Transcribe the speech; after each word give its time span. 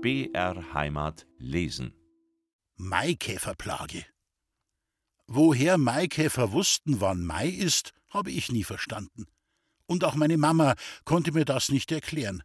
BR 0.00 0.74
Heimat 0.74 1.26
lesen. 1.38 1.92
Maikäferplage. 2.76 4.06
Woher 5.26 5.76
Maikäfer 5.76 6.52
wussten, 6.52 7.00
wann 7.00 7.26
Mai 7.26 7.48
ist, 7.48 7.92
habe 8.08 8.30
ich 8.30 8.52
nie 8.52 8.62
verstanden. 8.62 9.26
Und 9.86 10.04
auch 10.04 10.14
meine 10.14 10.38
Mama 10.38 10.76
konnte 11.04 11.32
mir 11.32 11.44
das 11.44 11.70
nicht 11.70 11.90
erklären. 11.90 12.44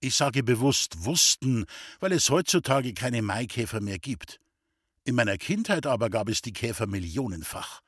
Ich 0.00 0.14
sage 0.14 0.42
bewusst 0.42 1.06
wussten, 1.06 1.64
weil 2.00 2.12
es 2.12 2.28
heutzutage 2.28 2.92
keine 2.92 3.22
Maikäfer 3.22 3.80
mehr 3.80 3.98
gibt. 3.98 4.38
In 5.04 5.14
meiner 5.14 5.38
Kindheit 5.38 5.86
aber 5.86 6.10
gab 6.10 6.28
es 6.28 6.42
die 6.42 6.52
Käfer 6.52 6.86
millionenfach. 6.86 7.80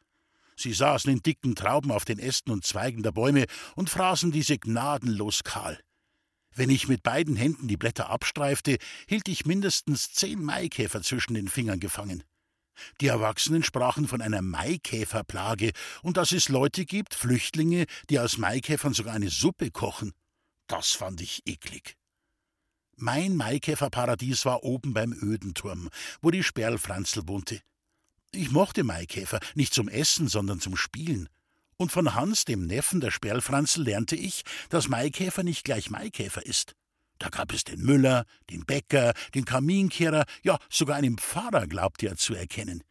Sie 0.56 0.72
saßen 0.72 1.12
in 1.12 1.22
dicken 1.22 1.54
Trauben 1.54 1.90
auf 1.90 2.06
den 2.06 2.18
Ästen 2.18 2.50
und 2.50 2.64
Zweigen 2.64 3.02
der 3.02 3.12
Bäume 3.12 3.44
und 3.76 3.90
fraßen 3.90 4.32
diese 4.32 4.56
gnadenlos 4.56 5.44
kahl. 5.44 5.78
Wenn 6.54 6.70
ich 6.70 6.88
mit 6.88 7.02
beiden 7.02 7.36
Händen 7.36 7.68
die 7.68 7.76
Blätter 7.76 8.10
abstreifte, 8.10 8.76
hielt 9.08 9.28
ich 9.28 9.46
mindestens 9.46 10.12
zehn 10.12 10.42
Maikäfer 10.42 11.02
zwischen 11.02 11.34
den 11.34 11.48
Fingern 11.48 11.80
gefangen. 11.80 12.22
Die 13.00 13.06
Erwachsenen 13.06 13.62
sprachen 13.62 14.08
von 14.08 14.22
einer 14.22 14.42
Maikäferplage 14.42 15.72
und 16.02 16.16
dass 16.16 16.32
es 16.32 16.48
Leute 16.48 16.84
gibt, 16.84 17.14
Flüchtlinge, 17.14 17.86
die 18.10 18.18
aus 18.18 18.38
Maikäfern 18.38 18.94
sogar 18.94 19.14
eine 19.14 19.30
Suppe 19.30 19.70
kochen. 19.70 20.12
Das 20.66 20.92
fand 20.92 21.20
ich 21.20 21.42
eklig. 21.46 21.96
Mein 22.96 23.36
Maikäferparadies 23.36 24.44
war 24.44 24.64
oben 24.64 24.94
beim 24.94 25.12
Ödenturm, 25.12 25.88
wo 26.20 26.30
die 26.30 26.42
Sperlfranzel 26.42 27.26
wohnte. 27.26 27.60
Ich 28.32 28.50
mochte 28.50 28.84
Maikäfer, 28.84 29.40
nicht 29.54 29.74
zum 29.74 29.88
Essen, 29.88 30.28
sondern 30.28 30.60
zum 30.60 30.76
Spielen. 30.76 31.28
Und 31.82 31.90
von 31.90 32.14
Hans, 32.14 32.44
dem 32.44 32.68
Neffen 32.68 33.00
der 33.00 33.10
Sperlfranzel, 33.10 33.82
lernte 33.82 34.14
ich, 34.14 34.44
dass 34.68 34.86
Maikäfer 34.86 35.42
nicht 35.42 35.64
gleich 35.64 35.90
Maikäfer 35.90 36.46
ist. 36.46 36.76
Da 37.18 37.28
gab 37.28 37.52
es 37.52 37.64
den 37.64 37.80
Müller, 37.80 38.24
den 38.50 38.64
Bäcker, 38.64 39.14
den 39.34 39.44
Kaminkehrer, 39.44 40.24
ja, 40.44 40.58
sogar 40.70 40.94
einen 40.94 41.18
Pfarrer 41.18 41.66
glaubte 41.66 42.06
er 42.06 42.16
zu 42.16 42.34
erkennen. 42.34 42.84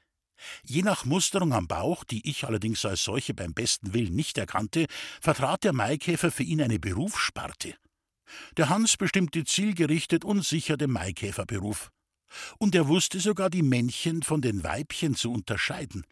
Je 0.66 0.82
nach 0.82 1.06
Musterung 1.06 1.54
am 1.54 1.68
Bauch, 1.68 2.04
die 2.04 2.30
ich 2.30 2.44
allerdings 2.44 2.84
als 2.84 3.06
solche 3.06 3.34
beim 3.34 3.54
besten 3.54 3.94
Willen 3.94 4.14
nicht 4.14 4.38
erkannte, 4.38 4.88
vertrat 5.22 5.64
der 5.64 5.72
Maikäfer 5.72 6.30
für 6.30 6.44
ihn 6.44 6.62
eine 6.62 6.78
Berufssparte. 6.78 7.76
Der 8.58 8.68
Hans 8.68 8.98
bestimmte 8.98 9.46
zielgerichtet 9.46 10.26
und 10.26 10.46
sicher 10.46 10.76
den 10.76 10.92
Maikäferberuf. 10.92 11.92
Und 12.58 12.76
er 12.76 12.90
wusste 12.90 13.22
sogar 13.22 13.50
die 13.50 13.64
Männchen 13.64 14.22
von 14.22 14.42
den 14.42 14.66
Weibchen 14.66 15.16
zu 15.16 15.32
unterscheiden. 15.32 16.04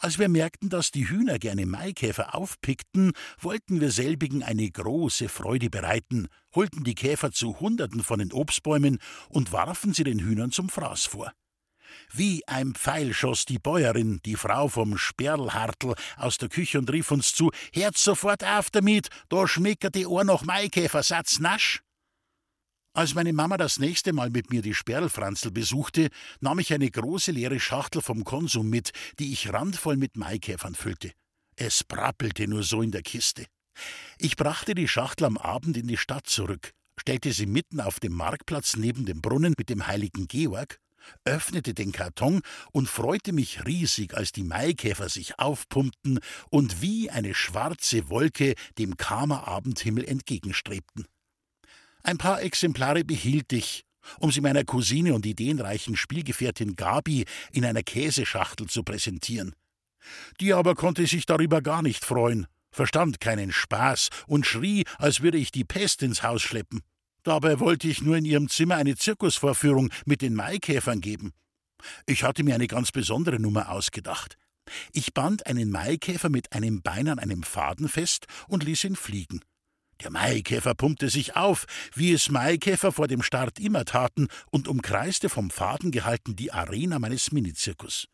Als 0.00 0.18
wir 0.18 0.28
merkten, 0.28 0.68
dass 0.68 0.92
die 0.92 1.08
Hühner 1.08 1.38
gerne 1.38 1.66
Maikäfer 1.66 2.34
aufpickten, 2.34 3.12
wollten 3.40 3.80
wir 3.80 3.90
selbigen 3.90 4.44
eine 4.44 4.70
große 4.70 5.28
Freude 5.28 5.70
bereiten, 5.70 6.28
holten 6.54 6.84
die 6.84 6.94
Käfer 6.94 7.32
zu 7.32 7.58
Hunderten 7.58 8.04
von 8.04 8.20
den 8.20 8.32
Obstbäumen 8.32 8.98
und 9.28 9.52
warfen 9.52 9.92
sie 9.92 10.04
den 10.04 10.20
Hühnern 10.20 10.52
zum 10.52 10.68
Fraß 10.68 11.06
vor. 11.06 11.32
Wie 12.12 12.46
ein 12.46 12.74
Pfeil 12.74 13.12
schoss 13.12 13.44
die 13.44 13.58
Bäuerin, 13.58 14.20
die 14.24 14.36
Frau 14.36 14.68
vom 14.68 14.96
Sperlhartl, 14.96 15.94
aus 16.16 16.38
der 16.38 16.48
Küche 16.48 16.78
und 16.78 16.90
rief 16.92 17.10
uns 17.10 17.34
zu: 17.34 17.50
Hört 17.72 17.96
sofort 17.96 18.44
auf 18.44 18.70
damit, 18.70 19.08
da 19.28 19.48
schmeckert 19.48 19.94
die 19.94 20.06
Ohr 20.06 20.24
noch 20.24 20.44
Maikäfer, 20.44 21.02
Satz 21.02 21.40
nasch! 21.40 21.82
Als 22.94 23.14
meine 23.14 23.32
Mama 23.32 23.56
das 23.56 23.78
nächste 23.78 24.12
Mal 24.12 24.30
mit 24.30 24.50
mir 24.50 24.62
die 24.62 24.74
Sperlfranzel 24.74 25.50
besuchte, 25.52 26.08
nahm 26.40 26.58
ich 26.58 26.72
eine 26.72 26.90
große 26.90 27.30
leere 27.30 27.60
Schachtel 27.60 28.02
vom 28.02 28.24
Konsum 28.24 28.68
mit, 28.68 28.90
die 29.18 29.32
ich 29.32 29.52
randvoll 29.52 29.96
mit 29.96 30.16
Maikäfern 30.16 30.74
füllte. 30.74 31.12
Es 31.54 31.84
prappelte 31.84 32.48
nur 32.48 32.62
so 32.62 32.82
in 32.82 32.90
der 32.90 33.02
Kiste. 33.02 33.46
Ich 34.18 34.36
brachte 34.36 34.74
die 34.74 34.88
Schachtel 34.88 35.24
am 35.24 35.38
Abend 35.38 35.76
in 35.76 35.86
die 35.86 35.96
Stadt 35.96 36.26
zurück, 36.26 36.72
stellte 36.98 37.32
sie 37.32 37.46
mitten 37.46 37.80
auf 37.80 38.00
dem 38.00 38.12
Marktplatz 38.12 38.76
neben 38.76 39.06
dem 39.06 39.20
Brunnen 39.20 39.54
mit 39.56 39.68
dem 39.68 39.86
heiligen 39.86 40.26
Georg, 40.26 40.78
öffnete 41.24 41.74
den 41.74 41.92
Karton 41.92 42.42
und 42.72 42.88
freute 42.88 43.32
mich 43.32 43.64
riesig, 43.64 44.14
als 44.14 44.32
die 44.32 44.42
Maikäfer 44.42 45.08
sich 45.08 45.38
aufpumpten 45.38 46.20
und 46.50 46.82
wie 46.82 47.10
eine 47.10 47.34
schwarze 47.34 48.08
Wolke 48.08 48.54
dem 48.78 48.96
Kamer 48.96 49.46
Abendhimmel 49.46 50.04
entgegenstrebten. 50.04 51.06
Ein 52.02 52.18
paar 52.18 52.42
Exemplare 52.42 53.04
behielt 53.04 53.52
ich, 53.52 53.84
um 54.18 54.30
sie 54.30 54.40
meiner 54.40 54.64
Cousine 54.64 55.14
und 55.14 55.26
ideenreichen 55.26 55.96
Spielgefährtin 55.96 56.76
Gabi 56.76 57.24
in 57.52 57.64
einer 57.64 57.82
Käseschachtel 57.82 58.66
zu 58.68 58.82
präsentieren. 58.82 59.54
Die 60.40 60.54
aber 60.54 60.74
konnte 60.74 61.06
sich 61.06 61.26
darüber 61.26 61.60
gar 61.60 61.82
nicht 61.82 62.04
freuen, 62.04 62.46
verstand 62.70 63.20
keinen 63.20 63.52
Spaß 63.52 64.08
und 64.26 64.46
schrie, 64.46 64.84
als 64.98 65.22
würde 65.22 65.38
ich 65.38 65.50
die 65.50 65.64
Pest 65.64 66.02
ins 66.02 66.22
Haus 66.22 66.42
schleppen. 66.42 66.82
Dabei 67.24 67.60
wollte 67.60 67.88
ich 67.88 68.00
nur 68.00 68.16
in 68.16 68.24
ihrem 68.24 68.48
Zimmer 68.48 68.76
eine 68.76 68.96
Zirkusvorführung 68.96 69.90
mit 70.06 70.22
den 70.22 70.34
Maikäfern 70.34 71.00
geben. 71.00 71.32
Ich 72.06 72.22
hatte 72.22 72.42
mir 72.42 72.54
eine 72.54 72.66
ganz 72.66 72.92
besondere 72.92 73.38
Nummer 73.38 73.70
ausgedacht. 73.70 74.36
Ich 74.92 75.14
band 75.14 75.46
einen 75.46 75.70
Maikäfer 75.70 76.28
mit 76.28 76.52
einem 76.52 76.82
Bein 76.82 77.08
an 77.08 77.18
einem 77.18 77.42
Faden 77.42 77.88
fest 77.88 78.26
und 78.48 78.64
ließ 78.64 78.84
ihn 78.84 78.96
fliegen. 78.96 79.40
Der 80.02 80.10
Maikäfer 80.10 80.74
pumpte 80.74 81.10
sich 81.10 81.34
auf, 81.34 81.66
wie 81.94 82.12
es 82.12 82.30
Maikäfer 82.30 82.92
vor 82.92 83.08
dem 83.08 83.22
Start 83.22 83.58
immer 83.58 83.84
taten, 83.84 84.28
und 84.50 84.68
umkreiste 84.68 85.28
vom 85.28 85.50
Faden 85.50 85.90
gehalten 85.90 86.36
die 86.36 86.52
Arena 86.52 86.98
meines 86.98 87.32
Minizirkus. 87.32 88.06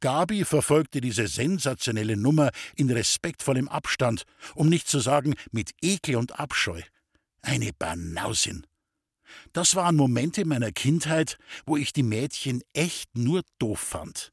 Gabi 0.00 0.44
verfolgte 0.44 1.00
diese 1.00 1.26
sensationelle 1.26 2.16
Nummer 2.16 2.50
in 2.76 2.90
respektvollem 2.90 3.68
Abstand, 3.68 4.24
um 4.54 4.68
nicht 4.68 4.86
zu 4.86 5.00
sagen 5.00 5.34
mit 5.50 5.70
Ekel 5.80 6.16
und 6.16 6.38
Abscheu. 6.38 6.82
Eine 7.42 7.72
Banausin. 7.72 8.66
Das 9.52 9.74
waren 9.74 9.96
Momente 9.96 10.44
meiner 10.44 10.72
Kindheit, 10.72 11.38
wo 11.66 11.76
ich 11.76 11.92
die 11.92 12.02
Mädchen 12.02 12.62
echt 12.72 13.16
nur 13.16 13.42
doof 13.58 13.80
fand. 13.80 14.32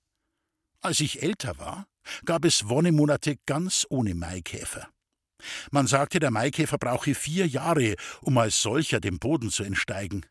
Als 0.81 0.99
ich 0.99 1.21
älter 1.21 1.57
war, 1.57 1.87
gab 2.25 2.45
es 2.45 2.67
Wonnemonate 2.69 3.37
ganz 3.45 3.85
ohne 3.89 4.15
Maikäfer. 4.15 4.89
Man 5.71 5.87
sagte, 5.87 6.19
der 6.19 6.31
Maikäfer 6.31 6.77
brauche 6.77 7.15
vier 7.15 7.47
Jahre, 7.47 7.95
um 8.21 8.37
als 8.37 8.61
solcher 8.61 8.99
dem 8.99 9.19
Boden 9.19 9.49
zu 9.49 9.63
entsteigen. 9.63 10.25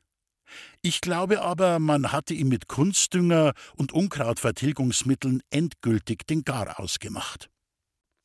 Ich 0.83 1.01
glaube 1.01 1.43
aber, 1.43 1.79
man 1.79 2.13
hatte 2.13 2.35
ihm 2.35 2.49
mit 2.49 2.67
Kunstdünger 2.67 3.53
und 3.77 3.93
Unkrautvertilgungsmitteln 3.93 5.43
endgültig 5.51 6.27
den 6.27 6.45
Gar 6.45 6.81
ausgemacht. 6.81 7.51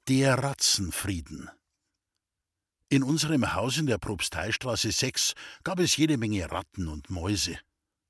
Der 0.07 0.35
Ratzenfrieden. 0.35 1.49
In 2.89 3.03
unserem 3.03 3.53
Haus 3.53 3.77
in 3.77 3.87
der 3.87 3.97
Propsteistraße 3.97 4.91
6 4.91 5.33
gab 5.63 5.79
es 5.79 5.97
jede 5.97 6.17
Menge 6.17 6.51
Ratten 6.51 6.87
und 6.87 7.09
Mäuse. 7.09 7.59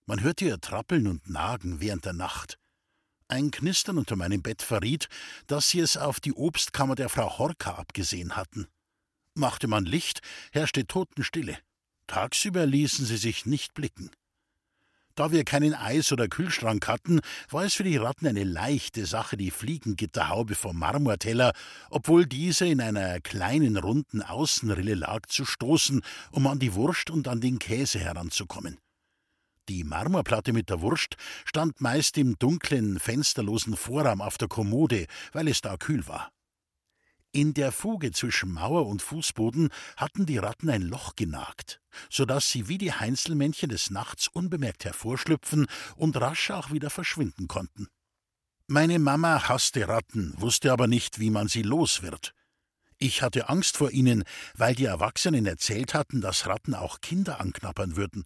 Man 0.05 0.21
hörte 0.21 0.45
ihr 0.45 0.59
trappeln 0.59 1.07
und 1.07 1.29
nagen 1.29 1.79
während 1.79 2.05
der 2.05 2.13
Nacht. 2.13 2.57
Ein 3.27 3.49
Knistern 3.49 3.97
unter 3.97 4.15
meinem 4.15 4.43
Bett 4.43 4.61
verriet, 4.61 5.09
dass 5.47 5.69
sie 5.69 5.79
es 5.79 5.97
auf 5.97 6.19
die 6.19 6.33
Obstkammer 6.33 6.93
der 6.93 7.09
Frau 7.09 7.39
Horka 7.39 7.71
abgesehen 7.71 8.35
hatten. 8.35 8.67
Machte 9.33 9.67
man 9.67 9.85
Licht, 9.85 10.21
herrschte 10.51 10.85
Totenstille. 10.85 11.57
Tagsüber 12.05 12.67
ließen 12.67 13.05
sie 13.05 13.17
sich 13.17 13.47
nicht 13.47 13.73
blicken. 13.73 14.11
Da 15.15 15.31
wir 15.31 15.43
keinen 15.43 15.73
Eis- 15.73 16.11
oder 16.11 16.27
Kühlschrank 16.27 16.87
hatten, 16.87 17.21
war 17.49 17.63
es 17.63 17.73
für 17.73 17.85
die 17.85 17.97
Ratten 17.97 18.27
eine 18.27 18.43
leichte 18.43 19.05
Sache, 19.05 19.37
die 19.37 19.49
Fliegengitterhaube 19.49 20.55
vom 20.55 20.77
Marmorteller, 20.77 21.53
obwohl 21.89 22.25
diese 22.27 22.67
in 22.67 22.81
einer 22.81 23.21
kleinen 23.21 23.77
runden 23.77 24.21
Außenrille 24.21 24.93
lag, 24.93 25.25
zu 25.27 25.45
stoßen, 25.45 26.01
um 26.31 26.45
an 26.47 26.59
die 26.59 26.73
Wurst 26.75 27.09
und 27.09 27.27
an 27.27 27.39
den 27.39 27.59
Käse 27.59 27.97
heranzukommen. 27.97 28.77
Die 29.67 29.83
Marmorplatte 29.83 30.53
mit 30.53 30.69
der 30.69 30.81
Wurst 30.81 31.17
stand 31.43 31.81
meist 31.81 32.17
im 32.17 32.37
dunklen, 32.37 32.99
fensterlosen 32.99 33.75
Vorraum 33.75 34.21
auf 34.21 34.37
der 34.37 34.47
Kommode, 34.47 35.07
weil 35.33 35.47
es 35.47 35.61
da 35.61 35.77
kühl 35.77 36.07
war. 36.07 36.31
In 37.31 37.53
der 37.53 37.71
Fuge 37.71 38.11
zwischen 38.11 38.53
Mauer 38.53 38.85
und 38.85 39.01
Fußboden 39.01 39.69
hatten 39.97 40.25
die 40.25 40.37
Ratten 40.37 40.69
ein 40.69 40.83
Loch 40.83 41.15
genagt, 41.15 41.81
so 42.09 42.25
dass 42.25 42.49
sie 42.49 42.69
wie 42.69 42.77
die 42.77 42.93
Heinzelmännchen 42.93 43.69
des 43.69 43.89
Nachts 43.89 44.27
unbemerkt 44.27 44.85
hervorschlüpfen 44.85 45.67
und 45.97 46.15
rasch 46.15 46.51
auch 46.51 46.71
wieder 46.71 46.89
verschwinden 46.89 47.47
konnten. 47.47 47.87
Meine 48.67 48.99
Mama 48.99 49.49
hasste 49.49 49.87
Ratten, 49.87 50.33
wusste 50.37 50.71
aber 50.71 50.87
nicht, 50.87 51.19
wie 51.19 51.29
man 51.29 51.47
sie 51.47 51.63
los 51.63 52.03
wird. 52.03 52.33
Ich 52.97 53.21
hatte 53.21 53.49
Angst 53.49 53.77
vor 53.77 53.91
ihnen, 53.91 54.23
weil 54.53 54.73
die 54.73 54.85
Erwachsenen 54.85 55.45
erzählt 55.45 55.93
hatten, 55.93 56.21
dass 56.21 56.47
Ratten 56.47 56.73
auch 56.73 57.01
Kinder 57.01 57.41
anknappern 57.41 57.97
würden. 57.97 58.25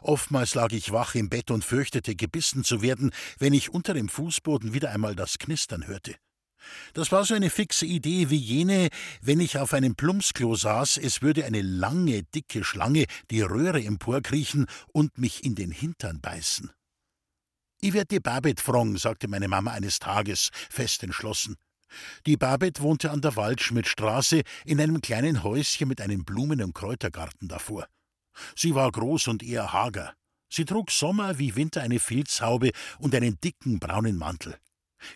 Oftmals 0.00 0.54
lag 0.54 0.72
ich 0.72 0.92
wach 0.92 1.14
im 1.14 1.28
Bett 1.28 1.50
und 1.50 1.64
fürchtete, 1.64 2.14
gebissen 2.14 2.64
zu 2.64 2.82
werden, 2.82 3.12
wenn 3.38 3.52
ich 3.52 3.70
unter 3.70 3.94
dem 3.94 4.08
Fußboden 4.08 4.74
wieder 4.74 4.90
einmal 4.90 5.14
das 5.14 5.38
Knistern 5.38 5.86
hörte. 5.86 6.14
Das 6.94 7.12
war 7.12 7.24
so 7.24 7.34
eine 7.34 7.50
fixe 7.50 7.86
Idee 7.86 8.30
wie 8.30 8.36
jene, 8.36 8.88
wenn 9.20 9.40
ich 9.40 9.58
auf 9.58 9.74
einem 9.74 9.94
Plumpsklo 9.94 10.54
saß, 10.54 10.98
es 10.98 11.22
würde 11.22 11.44
eine 11.44 11.62
lange, 11.62 12.22
dicke 12.22 12.64
Schlange 12.64 13.04
die 13.30 13.42
Röhre 13.42 13.82
emporkriechen 13.82 14.66
und 14.92 15.18
mich 15.18 15.44
in 15.44 15.54
den 15.54 15.70
Hintern 15.70 16.20
beißen. 16.20 16.70
Ich 17.80 17.92
werd 17.92 18.10
die 18.10 18.20
Babette 18.20 18.62
frong, 18.62 18.96
sagte 18.96 19.28
meine 19.28 19.48
Mama 19.48 19.72
eines 19.72 19.98
Tages, 19.98 20.50
fest 20.70 21.02
entschlossen. 21.02 21.56
Die 22.26 22.36
Babette 22.36 22.82
wohnte 22.82 23.10
an 23.10 23.20
der 23.20 23.36
Waldschmidtstraße 23.36 24.42
in 24.64 24.80
einem 24.80 25.00
kleinen 25.00 25.42
Häuschen 25.42 25.88
mit 25.88 26.00
einem 26.00 26.24
Blumen- 26.24 26.62
und 26.62 26.74
Kräutergarten 26.74 27.48
davor. 27.48 27.86
Sie 28.56 28.74
war 28.74 28.90
groß 28.90 29.28
und 29.28 29.42
eher 29.42 29.72
hager. 29.72 30.14
Sie 30.48 30.64
trug 30.64 30.90
Sommer 30.90 31.38
wie 31.38 31.56
Winter 31.56 31.82
eine 31.82 31.98
Filzhaube 31.98 32.70
und 32.98 33.14
einen 33.14 33.40
dicken 33.40 33.80
braunen 33.80 34.16
Mantel. 34.16 34.56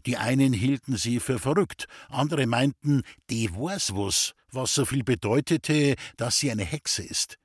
Die 0.06 0.16
einen 0.16 0.52
hielten 0.52 0.96
sie 0.96 1.20
für 1.20 1.38
verrückt, 1.38 1.86
andere 2.08 2.46
meinten, 2.46 3.02
die 3.30 3.50
weiß 3.50 3.94
was, 3.94 4.34
so 4.74 4.84
viel 4.84 5.04
bedeutete, 5.04 5.94
dass 6.16 6.38
sie 6.38 6.50
eine 6.50 6.64
Hexe 6.64 7.02
ist. 7.02 7.38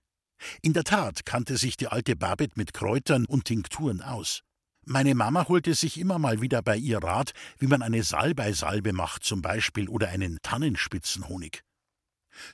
In 0.61 0.73
der 0.73 0.83
Tat 0.83 1.25
kannte 1.25 1.57
sich 1.57 1.77
die 1.77 1.87
alte 1.87 2.15
Babette 2.15 2.53
mit 2.57 2.73
Kräutern 2.73 3.25
und 3.25 3.45
Tinkturen 3.45 4.01
aus. 4.01 4.41
Meine 4.85 5.15
Mama 5.15 5.47
holte 5.47 5.73
sich 5.75 5.97
immer 5.97 6.19
mal 6.19 6.41
wieder 6.41 6.61
bei 6.61 6.75
ihr 6.75 6.97
Rat, 6.97 7.31
wie 7.57 7.67
man 7.67 7.81
eine 7.81 8.03
Salbeisalbe 8.03 8.91
macht 8.91 9.23
zum 9.23 9.41
Beispiel 9.41 9.87
oder 9.87 10.09
einen 10.09 10.39
Tannenspitzenhonig. 10.41 11.63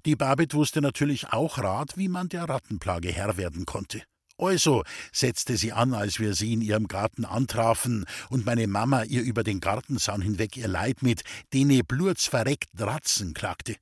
Die 0.05 0.15
Babette 0.15 0.55
wusste 0.55 0.81
natürlich 0.81 1.29
auch 1.31 1.57
Rat, 1.57 1.97
wie 1.97 2.09
man 2.09 2.29
der 2.29 2.43
Rattenplage 2.43 3.11
Herr 3.11 3.37
werden 3.37 3.65
konnte. 3.65 4.03
Also, 4.37 4.83
setzte 5.11 5.57
sie 5.57 5.73
an, 5.73 5.93
als 5.93 6.19
wir 6.19 6.33
sie 6.33 6.53
in 6.53 6.61
ihrem 6.61 6.87
Garten 6.87 7.25
antrafen 7.25 8.05
und 8.29 8.45
meine 8.45 8.67
Mama 8.67 9.03
ihr 9.03 9.21
über 9.21 9.43
den 9.43 9.59
Gartenzaun 9.59 10.21
hinweg 10.21 10.55
ihr 10.55 10.69
Leid 10.69 11.01
mit 11.01 11.23
dene 11.53 11.83
blurz 11.83 12.27
verreckten 12.27 12.79
Ratzen 12.79 13.33
klagte. 13.33 13.75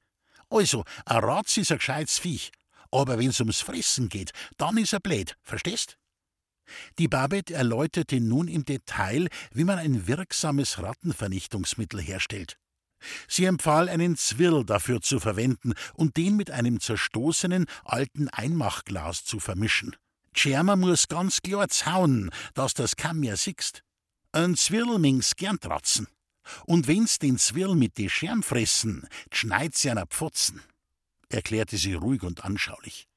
Also, 0.50 0.84
ein 1.06 1.24
Ratz 1.24 1.58
ist 1.58 1.72
ein 1.72 1.78
gescheites 1.78 2.18
Viech, 2.18 2.52
aber 2.92 3.20
wenn's 3.20 3.40
ums 3.40 3.62
Fressen 3.62 4.10
geht, 4.10 4.32
dann 4.58 4.78
ist 4.78 4.94
er 4.94 5.00
blöd, 5.00 5.36
verstehst? 5.44 5.98
Die 6.98 7.08
Babette 7.08 7.54
erläuterte 7.54 8.20
nun 8.20 8.48
im 8.48 8.66
Detail, 8.66 9.28
wie 9.52 9.64
man 9.64 9.78
ein 9.78 10.08
wirksames 10.08 10.82
Rattenvernichtungsmittel 10.82 12.02
herstellt. 12.02 12.58
Sie 13.28 13.46
empfahl, 13.46 13.90
einen 13.90 14.18
Zwirl 14.18 14.66
dafür 14.66 15.02
zu 15.02 15.20
verwenden 15.20 15.74
und 15.94 16.18
den 16.18 16.36
mit 16.36 16.52
einem 16.52 16.80
zerstoßenen 16.80 17.66
alten 17.84 18.30
Einmachglas 18.30 19.24
zu 19.24 19.40
vermischen. 19.40 19.96
Schermer 20.36 20.76
muss 20.76 21.08
ganz 21.08 21.42
klar 21.42 21.68
zauen, 21.68 22.32
dass 22.54 22.74
das 22.74 22.96
kaum 22.96 23.20
mehr 23.20 23.38
siehst. 23.38 23.84
Ein 24.32 24.56
Zwirl 24.56 25.00
mings 25.00 25.36
gern 25.36 25.60
tratzen. 25.60 26.08
Und 26.66 26.88
wenn's 26.88 27.20
den 27.20 27.38
Zwirl 27.38 27.76
mit 27.76 27.98
de 27.98 28.10
Scherm 28.10 28.44
fressen, 28.44 29.08
schneid's 29.34 29.84
ja 29.84 30.06
Pfotzen, 30.06 30.62
erklärte 31.30 31.78
sie 31.78 31.94
ruhig 31.94 32.24
und 32.24 32.46
anschaulich. 32.46 33.08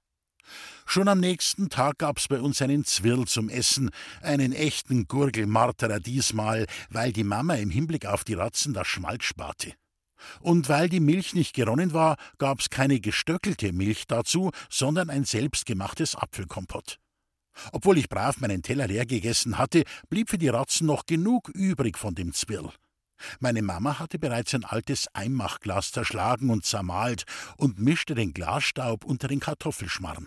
Schon 0.92 1.06
am 1.06 1.20
nächsten 1.20 1.68
Tag 1.68 1.98
gab's 1.98 2.26
bei 2.26 2.40
uns 2.40 2.60
einen 2.60 2.84
Zwirl 2.84 3.24
zum 3.28 3.48
Essen, 3.48 3.90
einen 4.22 4.52
echten 4.52 5.06
Gurgelmarterer 5.06 6.00
diesmal, 6.00 6.66
weil 6.88 7.12
die 7.12 7.22
Mama 7.22 7.54
im 7.54 7.70
Hinblick 7.70 8.06
auf 8.06 8.24
die 8.24 8.34
Ratzen 8.34 8.74
das 8.74 8.88
Schmalz 8.88 9.22
sparte. 9.22 9.72
Und 10.40 10.68
weil 10.68 10.88
die 10.88 10.98
Milch 10.98 11.32
nicht 11.32 11.54
geronnen 11.54 11.92
war, 11.92 12.16
gab's 12.38 12.70
keine 12.70 12.98
gestöckelte 12.98 13.72
Milch 13.72 14.08
dazu, 14.08 14.50
sondern 14.68 15.10
ein 15.10 15.22
selbstgemachtes 15.22 16.16
Apfelkompott. 16.16 16.98
Obwohl 17.70 17.96
ich 17.96 18.08
brav 18.08 18.40
meinen 18.40 18.62
Teller 18.62 18.88
leer 18.88 19.06
gegessen 19.06 19.58
hatte, 19.58 19.84
blieb 20.08 20.28
für 20.28 20.38
die 20.38 20.48
Ratzen 20.48 20.88
noch 20.88 21.06
genug 21.06 21.50
übrig 21.50 21.98
von 21.98 22.16
dem 22.16 22.32
Zwirl. 22.32 22.72
Meine 23.38 23.62
Mama 23.62 24.00
hatte 24.00 24.18
bereits 24.18 24.56
ein 24.56 24.64
altes 24.64 25.06
Einmachglas 25.14 25.92
zerschlagen 25.92 26.50
und 26.50 26.64
zermahlt 26.64 27.26
und 27.58 27.78
mischte 27.78 28.16
den 28.16 28.34
Glasstaub 28.34 29.04
unter 29.04 29.28
den 29.28 29.38
Kartoffelschmarrn. 29.38 30.26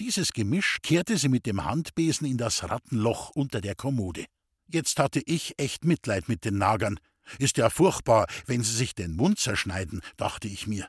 Dieses 0.00 0.32
Gemisch 0.32 0.78
kehrte 0.82 1.16
sie 1.16 1.28
mit 1.28 1.46
dem 1.46 1.64
Handbesen 1.64 2.26
in 2.26 2.36
das 2.36 2.68
Rattenloch 2.68 3.30
unter 3.30 3.60
der 3.60 3.76
Kommode. 3.76 4.26
Jetzt 4.66 4.98
hatte 4.98 5.22
ich 5.24 5.54
echt 5.56 5.84
Mitleid 5.84 6.28
mit 6.28 6.44
den 6.44 6.58
Nagern. 6.58 6.98
Ist 7.38 7.58
ja 7.58 7.70
furchtbar, 7.70 8.26
wenn 8.46 8.64
sie 8.64 8.74
sich 8.74 8.96
den 8.96 9.14
Mund 9.14 9.38
zerschneiden, 9.38 10.00
dachte 10.16 10.48
ich 10.48 10.66
mir. 10.66 10.88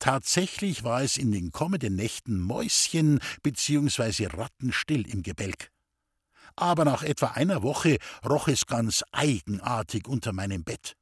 Tatsächlich 0.00 0.82
war 0.82 1.02
es 1.02 1.18
in 1.18 1.30
den 1.30 1.52
kommenden 1.52 1.94
Nächten 1.94 2.40
Mäuschen 2.40 3.20
bzw. 3.42 4.26
Rattenstill 4.26 5.06
im 5.06 5.22
Gebälk. 5.22 5.70
Aber 6.56 6.84
nach 6.84 7.04
etwa 7.04 7.28
einer 7.28 7.62
Woche 7.62 7.98
roch 8.28 8.48
es 8.48 8.66
ganz 8.66 9.04
eigenartig 9.12 10.08
unter 10.08 10.32
meinem 10.32 10.64
Bett. 10.64 10.96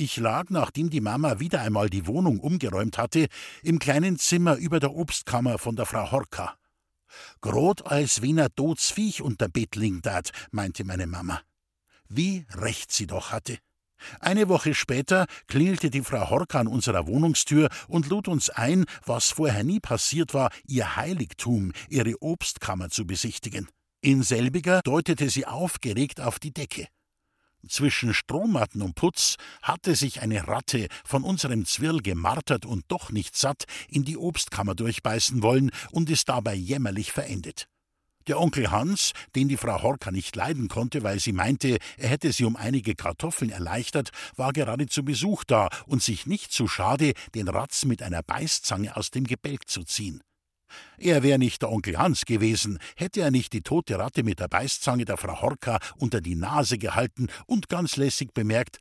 Ich 0.00 0.16
lag, 0.16 0.48
nachdem 0.48 0.88
die 0.88 1.02
Mama 1.02 1.40
wieder 1.40 1.60
einmal 1.60 1.90
die 1.90 2.06
Wohnung 2.06 2.40
umgeräumt 2.40 2.96
hatte, 2.96 3.26
im 3.62 3.78
kleinen 3.78 4.18
Zimmer 4.18 4.56
über 4.56 4.80
der 4.80 4.94
Obstkammer 4.94 5.58
von 5.58 5.76
der 5.76 5.84
Frau 5.84 6.10
Horka. 6.10 6.56
Grot 7.42 7.84
als 7.84 8.22
wenn 8.22 8.38
er 8.38 8.48
dots 8.48 8.90
Viech 8.90 9.20
unter 9.20 9.50
Bett 9.50 9.76
liegen 9.76 10.00
dat, 10.00 10.30
meinte 10.52 10.84
meine 10.84 11.06
Mama. 11.06 11.42
Wie 12.08 12.46
recht 12.54 12.90
sie 12.92 13.06
doch 13.06 13.30
hatte. 13.30 13.58
Eine 14.20 14.48
Woche 14.48 14.72
später 14.72 15.26
klingelte 15.48 15.90
die 15.90 16.00
Frau 16.00 16.30
Horka 16.30 16.60
an 16.60 16.66
unserer 16.66 17.06
Wohnungstür 17.06 17.68
und 17.86 18.08
lud 18.08 18.26
uns 18.26 18.48
ein, 18.48 18.86
was 19.04 19.28
vorher 19.28 19.64
nie 19.64 19.80
passiert 19.80 20.32
war, 20.32 20.50
ihr 20.66 20.96
Heiligtum, 20.96 21.72
ihre 21.90 22.14
Obstkammer 22.22 22.88
zu 22.88 23.06
besichtigen. 23.06 23.68
In 24.00 24.22
selbiger 24.22 24.80
deutete 24.82 25.28
sie 25.28 25.44
aufgeregt 25.44 26.22
auf 26.22 26.38
die 26.38 26.54
Decke. 26.54 26.88
Zwischen 27.68 28.14
Strohmatten 28.14 28.82
und 28.82 28.94
Putz 28.94 29.36
hatte 29.62 29.94
sich 29.94 30.22
eine 30.22 30.48
Ratte 30.48 30.88
von 31.04 31.24
unserem 31.24 31.66
Zwirl 31.66 32.00
gemartert 32.00 32.64
und 32.64 32.84
doch 32.88 33.10
nicht 33.10 33.36
satt 33.36 33.64
in 33.88 34.04
die 34.04 34.16
Obstkammer 34.16 34.74
durchbeißen 34.74 35.42
wollen 35.42 35.70
und 35.90 36.08
ist 36.10 36.28
dabei 36.28 36.54
jämmerlich 36.54 37.12
verendet. 37.12 37.66
Der 38.26 38.38
Onkel 38.38 38.70
Hans, 38.70 39.12
den 39.34 39.48
die 39.48 39.56
Frau 39.56 39.82
Horka 39.82 40.10
nicht 40.10 40.36
leiden 40.36 40.68
konnte, 40.68 41.02
weil 41.02 41.18
sie 41.18 41.32
meinte, 41.32 41.78
er 41.96 42.08
hätte 42.08 42.32
sie 42.32 42.44
um 42.44 42.54
einige 42.54 42.94
Kartoffeln 42.94 43.50
erleichtert, 43.50 44.10
war 44.36 44.52
gerade 44.52 44.86
zu 44.86 45.04
Besuch 45.04 45.44
da 45.44 45.68
und 45.86 46.02
sich 46.02 46.26
nicht 46.26 46.52
zu 46.52 46.68
schade, 46.68 47.14
den 47.34 47.48
Ratz 47.48 47.84
mit 47.84 48.02
einer 48.02 48.22
Beißzange 48.22 48.96
aus 48.96 49.10
dem 49.10 49.24
Gebälk 49.24 49.68
zu 49.68 49.84
ziehen. 49.84 50.22
Er 50.98 51.22
wäre 51.22 51.38
nicht 51.38 51.62
der 51.62 51.70
Onkel 51.70 51.98
Hans 51.98 52.24
gewesen, 52.24 52.78
hätte 52.96 53.20
er 53.20 53.30
nicht 53.30 53.52
die 53.52 53.62
tote 53.62 53.98
Ratte 53.98 54.22
mit 54.22 54.40
der 54.40 54.48
Beißzange 54.48 55.04
der 55.04 55.16
Frau 55.16 55.40
Horka 55.40 55.78
unter 55.96 56.20
die 56.20 56.36
Nase 56.36 56.78
gehalten 56.78 57.28
und 57.46 57.68
ganz 57.68 57.96
lässig 57.96 58.32
bemerkt, 58.34 58.78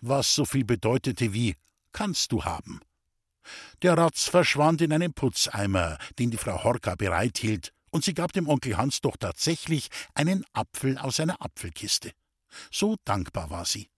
was 0.00 0.34
so 0.34 0.44
viel 0.44 0.64
bedeutete 0.64 1.32
wie 1.32 1.56
kannst 1.92 2.32
du 2.32 2.44
haben. 2.44 2.80
Der 3.82 3.96
Ratz 3.96 4.24
verschwand 4.24 4.80
in 4.80 4.92
einen 4.92 5.14
Putzeimer, 5.14 5.98
den 6.18 6.30
die 6.30 6.36
Frau 6.36 6.64
Horka 6.64 6.94
bereithielt, 6.96 7.72
und 7.90 8.04
sie 8.04 8.14
gab 8.14 8.32
dem 8.32 8.48
Onkel 8.48 8.76
Hans 8.76 9.00
doch 9.00 9.16
tatsächlich 9.16 9.88
einen 10.14 10.44
Apfel 10.52 10.98
aus 10.98 11.20
einer 11.20 11.40
Apfelkiste. 11.40 12.12
So 12.70 12.96
dankbar 13.04 13.50
war 13.50 13.64
sie. 13.64 13.88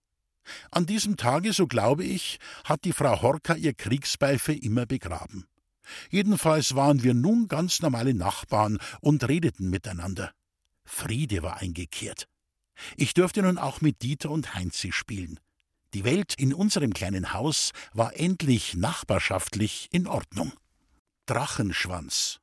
An 0.71 0.85
diesem 0.85 1.17
Tage, 1.17 1.53
so 1.53 1.67
glaube 1.67 2.03
ich, 2.03 2.39
hat 2.63 2.85
die 2.85 2.93
Frau 2.93 3.21
Horka 3.21 3.55
ihr 3.55 3.73
Kriegsbeil 3.73 4.39
für 4.39 4.53
immer 4.53 4.85
begraben. 4.85 5.47
Jedenfalls 6.09 6.75
waren 6.75 7.03
wir 7.03 7.13
nun 7.13 7.47
ganz 7.47 7.81
normale 7.81 8.13
Nachbarn 8.13 8.77
und 9.01 9.27
redeten 9.27 9.69
miteinander. 9.69 10.31
Friede 10.85 11.43
war 11.43 11.57
eingekehrt. 11.57 12.27
Ich 12.95 13.13
durfte 13.13 13.41
nun 13.41 13.57
auch 13.57 13.81
mit 13.81 14.01
Dieter 14.01 14.31
und 14.31 14.55
Heinzi 14.55 14.91
spielen. 14.91 15.39
Die 15.93 16.03
Welt 16.03 16.33
in 16.37 16.53
unserem 16.53 16.93
kleinen 16.93 17.33
Haus 17.33 17.71
war 17.93 18.15
endlich 18.15 18.75
nachbarschaftlich 18.75 19.89
in 19.91 20.07
Ordnung. 20.07 20.53
Drachenschwanz 21.25 22.39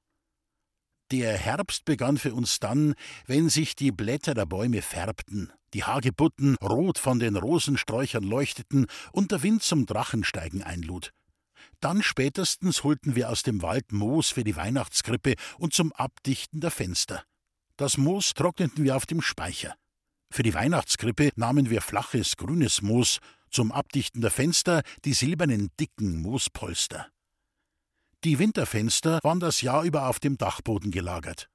der 1.13 1.37
Herbst 1.37 1.85
begann 1.85 2.19
für 2.19 2.35
uns 2.35 2.59
dann, 2.59 2.95
wenn 3.27 3.49
sich 3.49 3.77
die 3.77 3.93
Blätter 3.93 4.35
der 4.35 4.47
Bäume 4.47 4.83
färbten, 4.83 5.53
die 5.73 5.85
Hagebutten 5.85 6.57
rot 6.61 6.99
von 6.99 7.21
den 7.21 7.37
Rosensträuchern 7.37 8.25
leuchteten 8.25 8.87
und 9.13 9.31
der 9.31 9.45
Wind 9.45 9.63
zum 9.63 9.87
Drachensteigen 9.87 10.65
einlud. 10.65 11.13
Dann 11.81 12.03
spätestens 12.03 12.85
holten 12.85 13.17
wir 13.17 13.31
aus 13.31 13.43
dem 13.43 13.63
Wald 13.63 13.93
Moos 13.93 14.31
für 14.31 14.45
die 14.45 14.57
Weihnachtskrippe 14.57 15.35
und 15.59 15.75
zum 15.75 15.93
Abdichten 15.93 16.61
der 16.61 16.71
Fenster. 16.71 17.23
Das 17.77 17.99
Moos 17.99 18.33
trockneten 18.35 18.85
wir 18.85 18.97
auf 18.97 19.07
dem 19.07 19.21
Speicher. 19.21 19.75
Für 20.31 20.43
die 20.43 20.55
Weihnachtskrippe 20.55 21.31
nahmen 21.37 21.71
wir 21.71 21.83
flaches, 21.83 22.37
grünes 22.37 22.83
Moos, 22.83 23.19
zum 23.51 23.73
Abdichten 23.73 24.21
der 24.21 24.31
Fenster 24.31 24.83
die 25.05 25.13
silbernen, 25.13 25.71
dicken 25.79 26.21
Moospolster. 26.21 27.09
Die 28.25 28.39
Winterfenster 28.39 29.21
waren 29.23 29.41
das 29.41 29.61
Jahr 29.61 29.85
über 29.85 30.09
auf 30.09 30.19
dem 30.19 30.37
Dachboden 30.37 30.91
gelagert. 30.91 31.49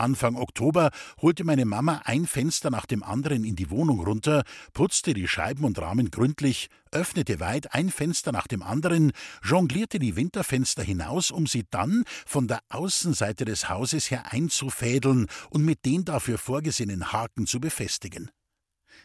Anfang 0.00 0.36
Oktober 0.36 0.90
holte 1.20 1.44
meine 1.44 1.66
Mama 1.66 2.00
ein 2.04 2.26
Fenster 2.26 2.70
nach 2.70 2.86
dem 2.86 3.02
anderen 3.02 3.44
in 3.44 3.54
die 3.54 3.70
Wohnung 3.70 4.00
runter, 4.00 4.44
putzte 4.72 5.14
die 5.14 5.28
Scheiben 5.28 5.64
und 5.64 5.78
Rahmen 5.78 6.10
gründlich, 6.10 6.68
öffnete 6.90 7.38
weit 7.38 7.74
ein 7.74 7.90
Fenster 7.90 8.32
nach 8.32 8.46
dem 8.46 8.62
anderen, 8.62 9.12
jonglierte 9.42 9.98
die 9.98 10.16
Winterfenster 10.16 10.82
hinaus, 10.82 11.30
um 11.30 11.46
sie 11.46 11.66
dann 11.70 12.04
von 12.26 12.48
der 12.48 12.60
Außenseite 12.70 13.44
des 13.44 13.68
Hauses 13.68 14.10
her 14.10 14.32
einzufädeln 14.32 15.26
und 15.50 15.64
mit 15.64 15.84
den 15.84 16.04
dafür 16.04 16.38
vorgesehenen 16.38 17.12
Haken 17.12 17.46
zu 17.46 17.60
befestigen. 17.60 18.30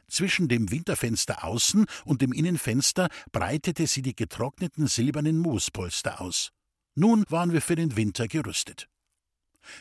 Zwischen 0.08 0.48
dem 0.48 0.72
Winterfenster 0.72 1.44
außen 1.44 1.86
und 2.06 2.22
dem 2.22 2.32
Innenfenster 2.32 3.10
breitete 3.32 3.88
sie 3.88 4.02
die 4.02 4.16
getrockneten 4.16 4.88
silbernen 4.88 5.38
Moospolster 5.40 6.22
aus. 6.22 6.52
Nun 6.96 7.26
waren 7.30 7.52
wir 7.52 7.62
für 7.62 7.76
den 7.76 7.98
Winter 7.98 8.28
gerüstet. 8.28 8.88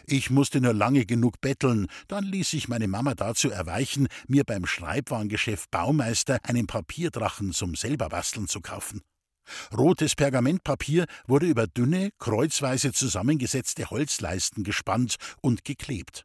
Ich 0.07 0.31
musste 0.31 0.61
nur 0.61 0.75
lange 0.75 1.07
genug 1.07 1.41
betteln, 1.41 1.87
dann 2.09 2.25
ließ 2.25 2.53
ich 2.55 2.69
meine 2.69 2.89
Mama 2.89 3.15
dazu 3.15 3.51
erweichen, 3.51 4.09
mir 4.27 4.45
beim 4.45 4.67
Schreibwarengeschäft 4.67 5.71
Baumeister 5.71 6.39
einen 6.43 6.67
Papierdrachen 6.67 7.53
zum 7.53 7.75
Selberbasteln 7.75 8.49
zu 8.49 8.61
kaufen. 8.61 9.03
Rotes 9.77 10.15
Pergamentpapier 10.15 11.07
wurde 11.27 11.47
über 11.47 11.67
dünne, 11.67 12.11
kreuzweise 12.19 12.93
zusammengesetzte 12.93 13.91
Holzleisten 13.91 14.65
gespannt 14.65 15.17
und 15.43 15.65
geklebt. 15.65 16.25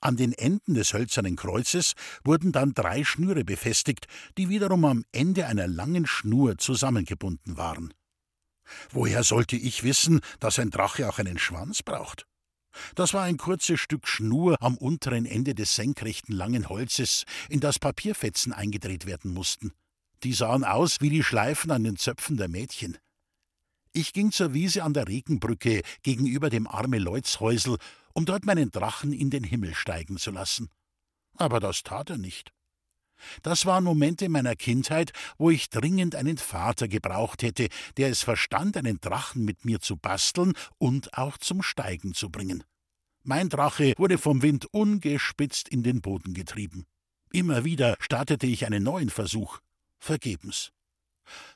An 0.00 0.16
den 0.16 0.32
Enden 0.32 0.74
des 0.74 0.92
hölzernen 0.92 1.34
Kreuzes 1.34 1.94
wurden 2.24 2.52
dann 2.52 2.72
drei 2.72 3.02
Schnüre 3.02 3.44
befestigt, 3.44 4.06
die 4.36 4.48
wiederum 4.48 4.84
am 4.84 5.04
Ende 5.12 5.46
einer 5.46 5.66
langen 5.66 6.06
Schnur 6.06 6.56
zusammengebunden 6.58 7.56
waren. 7.56 7.92
Woher 8.90 9.24
sollte 9.24 9.56
ich 9.56 9.82
wissen, 9.82 10.20
dass 10.40 10.58
ein 10.58 10.70
Drache 10.70 11.08
auch 11.08 11.18
einen 11.18 11.38
Schwanz 11.38 11.82
braucht? 11.82 12.27
Das 12.94 13.14
war 13.14 13.22
ein 13.22 13.36
kurzes 13.36 13.80
Stück 13.80 14.06
Schnur 14.06 14.56
am 14.60 14.76
unteren 14.76 15.26
Ende 15.26 15.54
des 15.54 15.74
senkrechten 15.74 16.34
langen 16.34 16.68
Holzes, 16.68 17.24
in 17.48 17.60
das 17.60 17.78
Papierfetzen 17.78 18.52
eingedreht 18.52 19.06
werden 19.06 19.32
mussten. 19.32 19.72
Die 20.22 20.32
sahen 20.32 20.64
aus 20.64 21.00
wie 21.00 21.10
die 21.10 21.22
Schleifen 21.22 21.70
an 21.70 21.84
den 21.84 21.96
Zöpfen 21.96 22.36
der 22.36 22.48
Mädchen. 22.48 22.98
Ich 23.92 24.12
ging 24.12 24.32
zur 24.32 24.52
Wiese 24.52 24.82
an 24.82 24.94
der 24.94 25.08
Regenbrücke 25.08 25.82
gegenüber 26.02 26.50
dem 26.50 26.66
arme 26.66 26.98
Leutshäusel, 26.98 27.78
um 28.14 28.24
dort 28.24 28.44
meinen 28.44 28.70
Drachen 28.70 29.12
in 29.12 29.30
den 29.30 29.44
Himmel 29.44 29.74
steigen 29.74 30.18
zu 30.18 30.30
lassen. 30.30 30.68
Aber 31.36 31.60
das 31.60 31.82
tat 31.82 32.10
er 32.10 32.18
nicht. 32.18 32.52
Das 33.42 33.66
waren 33.66 33.84
Momente 33.84 34.28
meiner 34.28 34.56
Kindheit, 34.56 35.12
wo 35.36 35.50
ich 35.50 35.70
dringend 35.70 36.14
einen 36.14 36.38
Vater 36.38 36.88
gebraucht 36.88 37.42
hätte, 37.42 37.68
der 37.96 38.08
es 38.08 38.22
verstand, 38.22 38.76
einen 38.76 39.00
Drachen 39.00 39.44
mit 39.44 39.64
mir 39.64 39.80
zu 39.80 39.96
basteln 39.96 40.52
und 40.78 41.16
auch 41.16 41.38
zum 41.38 41.62
Steigen 41.62 42.14
zu 42.14 42.30
bringen. 42.30 42.64
Mein 43.24 43.48
Drache 43.48 43.94
wurde 43.98 44.18
vom 44.18 44.42
Wind 44.42 44.66
ungespitzt 44.72 45.68
in 45.68 45.82
den 45.82 46.00
Boden 46.00 46.34
getrieben. 46.34 46.86
Immer 47.32 47.64
wieder 47.64 47.96
startete 48.00 48.46
ich 48.46 48.64
einen 48.64 48.82
neuen 48.82 49.10
Versuch. 49.10 49.58
Vergebens. 49.98 50.70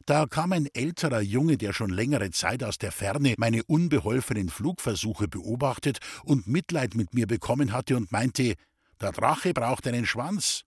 Da 0.04 0.26
kam 0.26 0.52
ein 0.52 0.68
älterer 0.74 1.20
Junge, 1.20 1.56
der 1.56 1.72
schon 1.72 1.90
längere 1.90 2.30
Zeit 2.30 2.62
aus 2.62 2.78
der 2.78 2.92
Ferne 2.92 3.34
meine 3.38 3.62
unbeholfenen 3.64 4.50
Flugversuche 4.50 5.28
beobachtet 5.28 5.98
und 6.24 6.46
Mitleid 6.46 6.94
mit 6.94 7.14
mir 7.14 7.26
bekommen 7.26 7.72
hatte 7.72 7.96
und 7.96 8.12
meinte, 8.12 8.54
der 9.00 9.12
Drache 9.12 9.54
braucht 9.54 9.86
einen 9.86 10.06
Schwanz. 10.06 10.64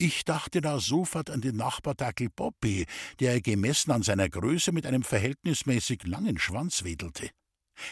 Ich 0.00 0.24
dachte 0.24 0.60
da 0.60 0.78
sofort 0.78 1.28
an 1.28 1.40
den 1.40 1.56
Nachbardackel 1.56 2.28
Bobby, 2.30 2.86
der 3.18 3.40
gemessen 3.40 3.90
an 3.90 4.04
seiner 4.04 4.28
Größe 4.28 4.70
mit 4.70 4.86
einem 4.86 5.02
verhältnismäßig 5.02 6.04
langen 6.04 6.38
Schwanz 6.38 6.84
wedelte. 6.84 7.30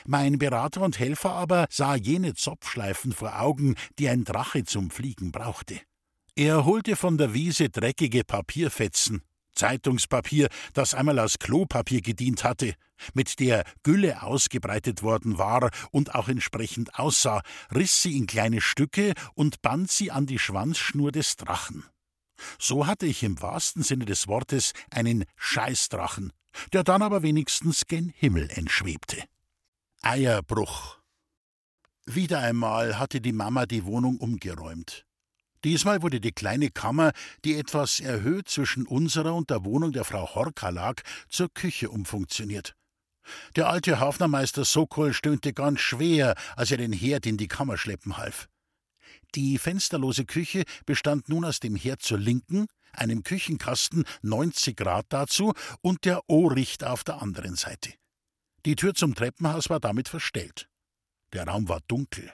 Mein 0.05 0.39
Berater 0.39 0.83
und 0.83 1.01
Helfer 1.01 1.33
aber 1.33 1.67
sah 1.69 1.97
jene 1.97 2.35
Zopfschleifen 2.35 3.13
vor 3.13 3.41
Augen, 3.41 3.75
die 3.99 4.09
ein 4.09 4.23
Drache 4.23 4.65
zum 4.65 4.91
Fliegen 4.91 5.33
brauchte. 5.33 5.81
Er 6.37 6.65
holte 6.65 6.95
von 6.95 7.19
der 7.19 7.35
Wiese 7.35 7.71
dreckige 7.71 8.23
Papierfetzen, 8.23 9.23
Zeitungspapier, 9.57 10.49
das 10.75 10.95
einmal 10.95 11.19
als 11.19 11.41
Klopapier 11.41 12.03
gedient 12.03 12.45
hatte, 12.45 12.75
mit 13.15 13.41
der 13.41 13.65
Gülle 13.83 14.23
ausgebreitet 14.23 15.03
worden 15.03 15.39
war 15.39 15.71
und 15.91 16.15
auch 16.15 16.29
entsprechend 16.29 16.97
aussah, 16.99 17.43
riss 17.75 18.01
sie 18.01 18.17
in 18.17 18.27
kleine 18.29 18.61
Stücke 18.61 19.15
und 19.35 19.61
band 19.61 19.91
sie 19.91 20.13
an 20.13 20.27
die 20.27 20.39
Schwanzschnur 20.39 21.11
des 21.11 21.35
Drachen. 21.35 21.85
So 22.59 22.87
hatte 22.87 23.07
ich 23.07 23.23
im 23.23 23.41
wahrsten 23.41 23.83
Sinne 23.83 24.05
des 24.05 24.29
Wortes 24.29 24.73
einen 24.91 25.25
Scheißdrachen, 25.37 26.33
der 26.73 26.85
dann 26.85 27.03
aber 27.03 27.23
wenigstens 27.23 27.87
gen 27.87 28.09
Himmel 28.09 28.51
entschwebte. 28.51 29.23
Eierbruch. 30.03 30.99
Wieder 32.07 32.41
einmal 32.41 32.99
hatte 32.99 33.21
die 33.21 33.33
Mama 33.33 33.67
die 33.67 33.85
Wohnung 33.85 34.19
umgeräumt. 34.19 35.05
Diesmal 35.65 36.03
wurde 36.03 36.21
die 36.21 36.31
kleine 36.31 36.71
Kammer, 36.71 37.13
die 37.45 37.57
etwas 37.57 37.99
erhöht 37.99 38.49
zwischen 38.49 38.87
unserer 38.87 39.35
und 39.35 39.51
der 39.51 39.65
Wohnung 39.65 39.91
der 39.91 40.05
Frau 40.05 40.35
Horka 40.35 40.69
lag, 40.69 41.03
zur 41.29 41.49
Küche 41.53 41.91
umfunktioniert. 41.91 42.77
Der 43.57 43.69
alte 43.69 43.99
Hafnermeister 43.99 44.65
Sokol 44.65 45.13
stöhnte 45.13 45.53
ganz 45.53 45.81
schwer, 45.81 46.37
als 46.55 46.71
er 46.71 46.77
den 46.77 46.93
Herd 46.93 47.27
in 47.27 47.37
die 47.37 47.49
Kammer 47.49 47.77
schleppen 47.77 48.17
half. 48.17 48.49
Die 49.35 49.59
fensterlose 49.59 50.25
Küche 50.25 50.65
bestand 50.87 51.29
nun 51.29 51.45
aus 51.45 51.61
dem 51.61 51.77
Herd 51.77 52.03
zur 52.03 52.19
Linken, 52.19 52.67
einem 52.93 53.23
Küchenkasten 53.23 54.05
90 54.23 54.77
Grad 54.77 55.07
dazu 55.11 55.53
und 55.83 56.05
der 56.05 56.23
O-Richt 56.29 56.85
auf 56.85 57.05
der 57.05 57.21
anderen 57.21 57.57
Seite. 57.57 57.93
Die 58.65 58.77
Tür 58.77 58.95
zum 58.95 59.15
Treppenhaus 59.15 59.71
war 59.71 59.81
damit 59.81 60.09
verstellt. 60.09 60.69
Der 61.33 61.47
Raum 61.47 61.69
war 61.69 61.81
dunkel. 61.87 62.33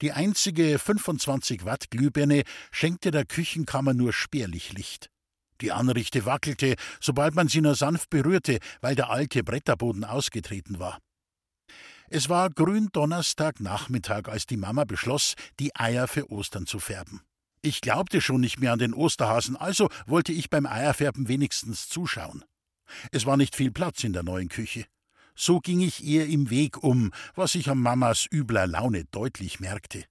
Die 0.00 0.12
einzige 0.12 0.78
25 0.78 1.64
Watt 1.64 1.90
Glühbirne 1.90 2.42
schenkte 2.72 3.10
der 3.10 3.24
Küchenkammer 3.24 3.94
nur 3.94 4.12
spärlich 4.12 4.72
Licht. 4.72 5.10
Die 5.60 5.72
Anrichte 5.72 6.24
wackelte, 6.24 6.74
sobald 7.00 7.34
man 7.34 7.48
sie 7.48 7.60
nur 7.60 7.74
sanft 7.74 8.10
berührte, 8.10 8.58
weil 8.80 8.94
der 8.94 9.10
alte 9.10 9.44
Bretterboden 9.44 10.04
ausgetreten 10.04 10.78
war. 10.78 10.98
Es 12.12 12.28
war 12.28 12.50
Gründonnerstagnachmittag, 12.50 14.26
als 14.26 14.44
die 14.44 14.56
Mama 14.56 14.82
beschloss, 14.82 15.34
die 15.60 15.76
Eier 15.76 16.08
für 16.08 16.28
Ostern 16.28 16.66
zu 16.66 16.80
färben. 16.80 17.20
Ich 17.62 17.80
glaubte 17.82 18.20
schon 18.20 18.40
nicht 18.40 18.58
mehr 18.58 18.72
an 18.72 18.80
den 18.80 18.94
Osterhasen, 18.94 19.56
also 19.56 19.88
wollte 20.06 20.32
ich 20.32 20.50
beim 20.50 20.66
Eierfärben 20.66 21.28
wenigstens 21.28 21.88
zuschauen. 21.88 22.44
Es 23.12 23.26
war 23.26 23.36
nicht 23.36 23.54
viel 23.54 23.70
Platz 23.70 24.02
in 24.02 24.12
der 24.12 24.24
neuen 24.24 24.48
Küche. 24.48 24.86
So 25.36 25.60
ging 25.60 25.80
ich 25.80 26.02
ihr 26.02 26.26
im 26.26 26.50
Weg 26.50 26.82
um, 26.82 27.12
was 27.36 27.54
ich 27.54 27.70
an 27.70 27.78
Mamas 27.78 28.26
übler 28.32 28.66
Laune 28.66 29.04
deutlich 29.12 29.60
merkte. 29.60 30.04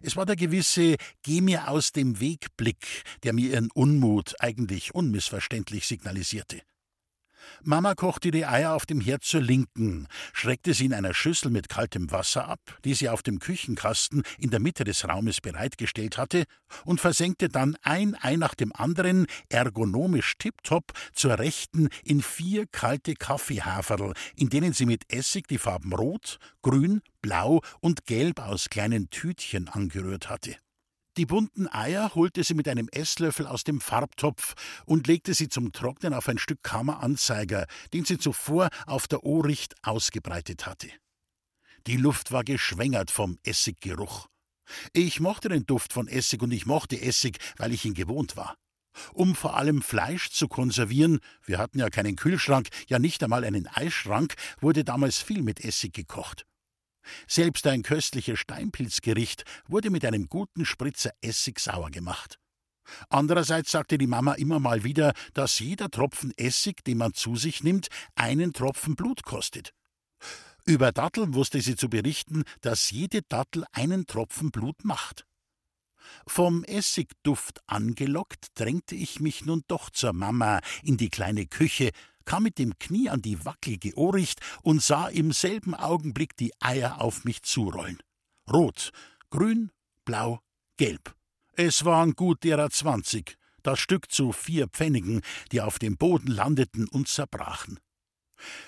Es 0.00 0.14
war 0.14 0.26
der 0.26 0.36
gewisse 0.36 0.94
Geh 1.24 1.40
mir 1.40 1.66
aus 1.68 1.90
dem 1.90 2.20
Weg 2.20 2.56
Blick, 2.56 3.02
der 3.24 3.32
mir 3.32 3.50
ihren 3.50 3.70
Unmut 3.72 4.36
eigentlich 4.38 4.94
unmissverständlich 4.94 5.88
signalisierte. 5.88 6.62
Mama 7.62 7.94
kochte 7.94 8.30
die 8.30 8.46
Eier 8.46 8.74
auf 8.74 8.86
dem 8.86 9.00
Herd 9.00 9.24
zur 9.24 9.40
Linken, 9.40 10.08
schreckte 10.32 10.74
sie 10.74 10.86
in 10.86 10.94
einer 10.94 11.14
Schüssel 11.14 11.50
mit 11.50 11.68
kaltem 11.68 12.10
Wasser 12.10 12.48
ab, 12.48 12.60
die 12.84 12.94
sie 12.94 13.08
auf 13.08 13.22
dem 13.22 13.38
Küchenkasten 13.38 14.22
in 14.38 14.50
der 14.50 14.60
Mitte 14.60 14.84
des 14.84 15.06
Raumes 15.08 15.40
bereitgestellt 15.40 16.18
hatte, 16.18 16.44
und 16.84 17.00
versenkte 17.00 17.48
dann 17.48 17.76
ein 17.82 18.16
Ei 18.20 18.36
nach 18.36 18.54
dem 18.54 18.72
anderen, 18.74 19.26
ergonomisch 19.48 20.34
tiptop, 20.38 20.92
zur 21.12 21.38
Rechten 21.38 21.88
in 22.04 22.22
vier 22.22 22.66
kalte 22.66 23.14
Kaffeehaferl, 23.14 24.14
in 24.36 24.48
denen 24.48 24.72
sie 24.72 24.86
mit 24.86 25.12
Essig 25.12 25.48
die 25.48 25.58
Farben 25.58 25.92
Rot, 25.92 26.38
Grün, 26.62 27.02
Blau 27.20 27.60
und 27.80 28.06
Gelb 28.06 28.40
aus 28.40 28.68
kleinen 28.68 29.10
Tütchen 29.10 29.68
angerührt 29.68 30.28
hatte. 30.28 30.56
Die 31.18 31.26
bunten 31.26 31.68
Eier 31.68 32.14
holte 32.14 32.42
sie 32.42 32.54
mit 32.54 32.68
einem 32.68 32.88
Esslöffel 32.88 33.46
aus 33.46 33.64
dem 33.64 33.82
Farbtopf 33.82 34.54
und 34.86 35.06
legte 35.06 35.34
sie 35.34 35.48
zum 35.48 35.72
Trocknen 35.72 36.14
auf 36.14 36.26
ein 36.26 36.38
Stück 36.38 36.62
Kammeranzeiger, 36.62 37.66
den 37.92 38.06
sie 38.06 38.16
zuvor 38.16 38.70
auf 38.86 39.08
der 39.08 39.22
Ohricht 39.22 39.74
ausgebreitet 39.82 40.64
hatte. 40.64 40.88
Die 41.86 41.98
Luft 41.98 42.32
war 42.32 42.44
geschwängert 42.44 43.10
vom 43.10 43.38
Essiggeruch. 43.42 44.28
Ich 44.94 45.20
mochte 45.20 45.50
den 45.50 45.66
Duft 45.66 45.92
von 45.92 46.08
Essig 46.08 46.40
und 46.40 46.50
ich 46.50 46.64
mochte 46.64 46.98
Essig, 46.98 47.38
weil 47.58 47.74
ich 47.74 47.84
ihn 47.84 47.94
gewohnt 47.94 48.36
war. 48.36 48.56
Um 49.12 49.34
vor 49.34 49.56
allem 49.56 49.82
Fleisch 49.82 50.30
zu 50.30 50.48
konservieren, 50.48 51.20
wir 51.44 51.58
hatten 51.58 51.78
ja 51.78 51.90
keinen 51.90 52.16
Kühlschrank, 52.16 52.68
ja 52.88 52.98
nicht 52.98 53.22
einmal 53.22 53.44
einen 53.44 53.66
Eisschrank, 53.66 54.34
wurde 54.60 54.84
damals 54.84 55.18
viel 55.18 55.42
mit 55.42 55.62
Essig 55.62 55.92
gekocht. 55.92 56.46
Selbst 57.26 57.66
ein 57.66 57.82
köstliches 57.82 58.38
Steinpilzgericht 58.38 59.44
wurde 59.66 59.90
mit 59.90 60.04
einem 60.04 60.28
guten 60.28 60.64
Spritzer 60.64 61.12
Essig 61.20 61.60
sauer 61.60 61.90
gemacht. 61.90 62.38
Andererseits 63.08 63.70
sagte 63.70 63.98
die 63.98 64.06
Mama 64.06 64.34
immer 64.34 64.60
mal 64.60 64.84
wieder, 64.84 65.12
dass 65.34 65.58
jeder 65.58 65.90
Tropfen 65.90 66.32
Essig, 66.36 66.84
den 66.84 66.98
man 66.98 67.14
zu 67.14 67.36
sich 67.36 67.62
nimmt, 67.62 67.88
einen 68.14 68.52
Tropfen 68.52 68.96
Blut 68.96 69.22
kostet. 69.22 69.72
Über 70.64 70.92
Datteln 70.92 71.34
wusste 71.34 71.60
sie 71.60 71.76
zu 71.76 71.88
berichten, 71.88 72.44
dass 72.60 72.90
jede 72.90 73.22
Dattel 73.22 73.64
einen 73.72 74.06
Tropfen 74.06 74.50
Blut 74.50 74.84
macht. 74.84 75.26
Vom 76.26 76.64
Essigduft 76.64 77.60
angelockt, 77.66 78.48
drängte 78.54 78.94
ich 78.94 79.20
mich 79.20 79.44
nun 79.44 79.62
doch 79.66 79.90
zur 79.90 80.12
Mama 80.12 80.60
in 80.82 80.96
die 80.96 81.10
kleine 81.10 81.46
Küche, 81.46 81.90
kam 82.24 82.44
mit 82.44 82.58
dem 82.58 82.78
Knie 82.78 83.08
an 83.08 83.22
die 83.22 83.44
wackelige 83.44 83.96
Ohricht 83.96 84.40
und 84.62 84.82
sah 84.82 85.08
im 85.08 85.32
selben 85.32 85.74
Augenblick 85.74 86.36
die 86.36 86.52
Eier 86.60 87.00
auf 87.00 87.24
mich 87.24 87.42
zurollen. 87.42 87.98
Rot, 88.50 88.90
grün, 89.30 89.70
blau, 90.04 90.40
gelb. 90.76 91.14
Es 91.54 91.84
waren 91.84 92.14
gut 92.14 92.44
derer 92.44 92.70
zwanzig, 92.70 93.36
das 93.62 93.78
Stück 93.78 94.10
zu 94.10 94.32
vier 94.32 94.68
Pfennigen, 94.68 95.20
die 95.52 95.60
auf 95.60 95.78
dem 95.78 95.96
Boden 95.96 96.28
landeten 96.28 96.88
und 96.88 97.08
zerbrachen. 97.08 97.78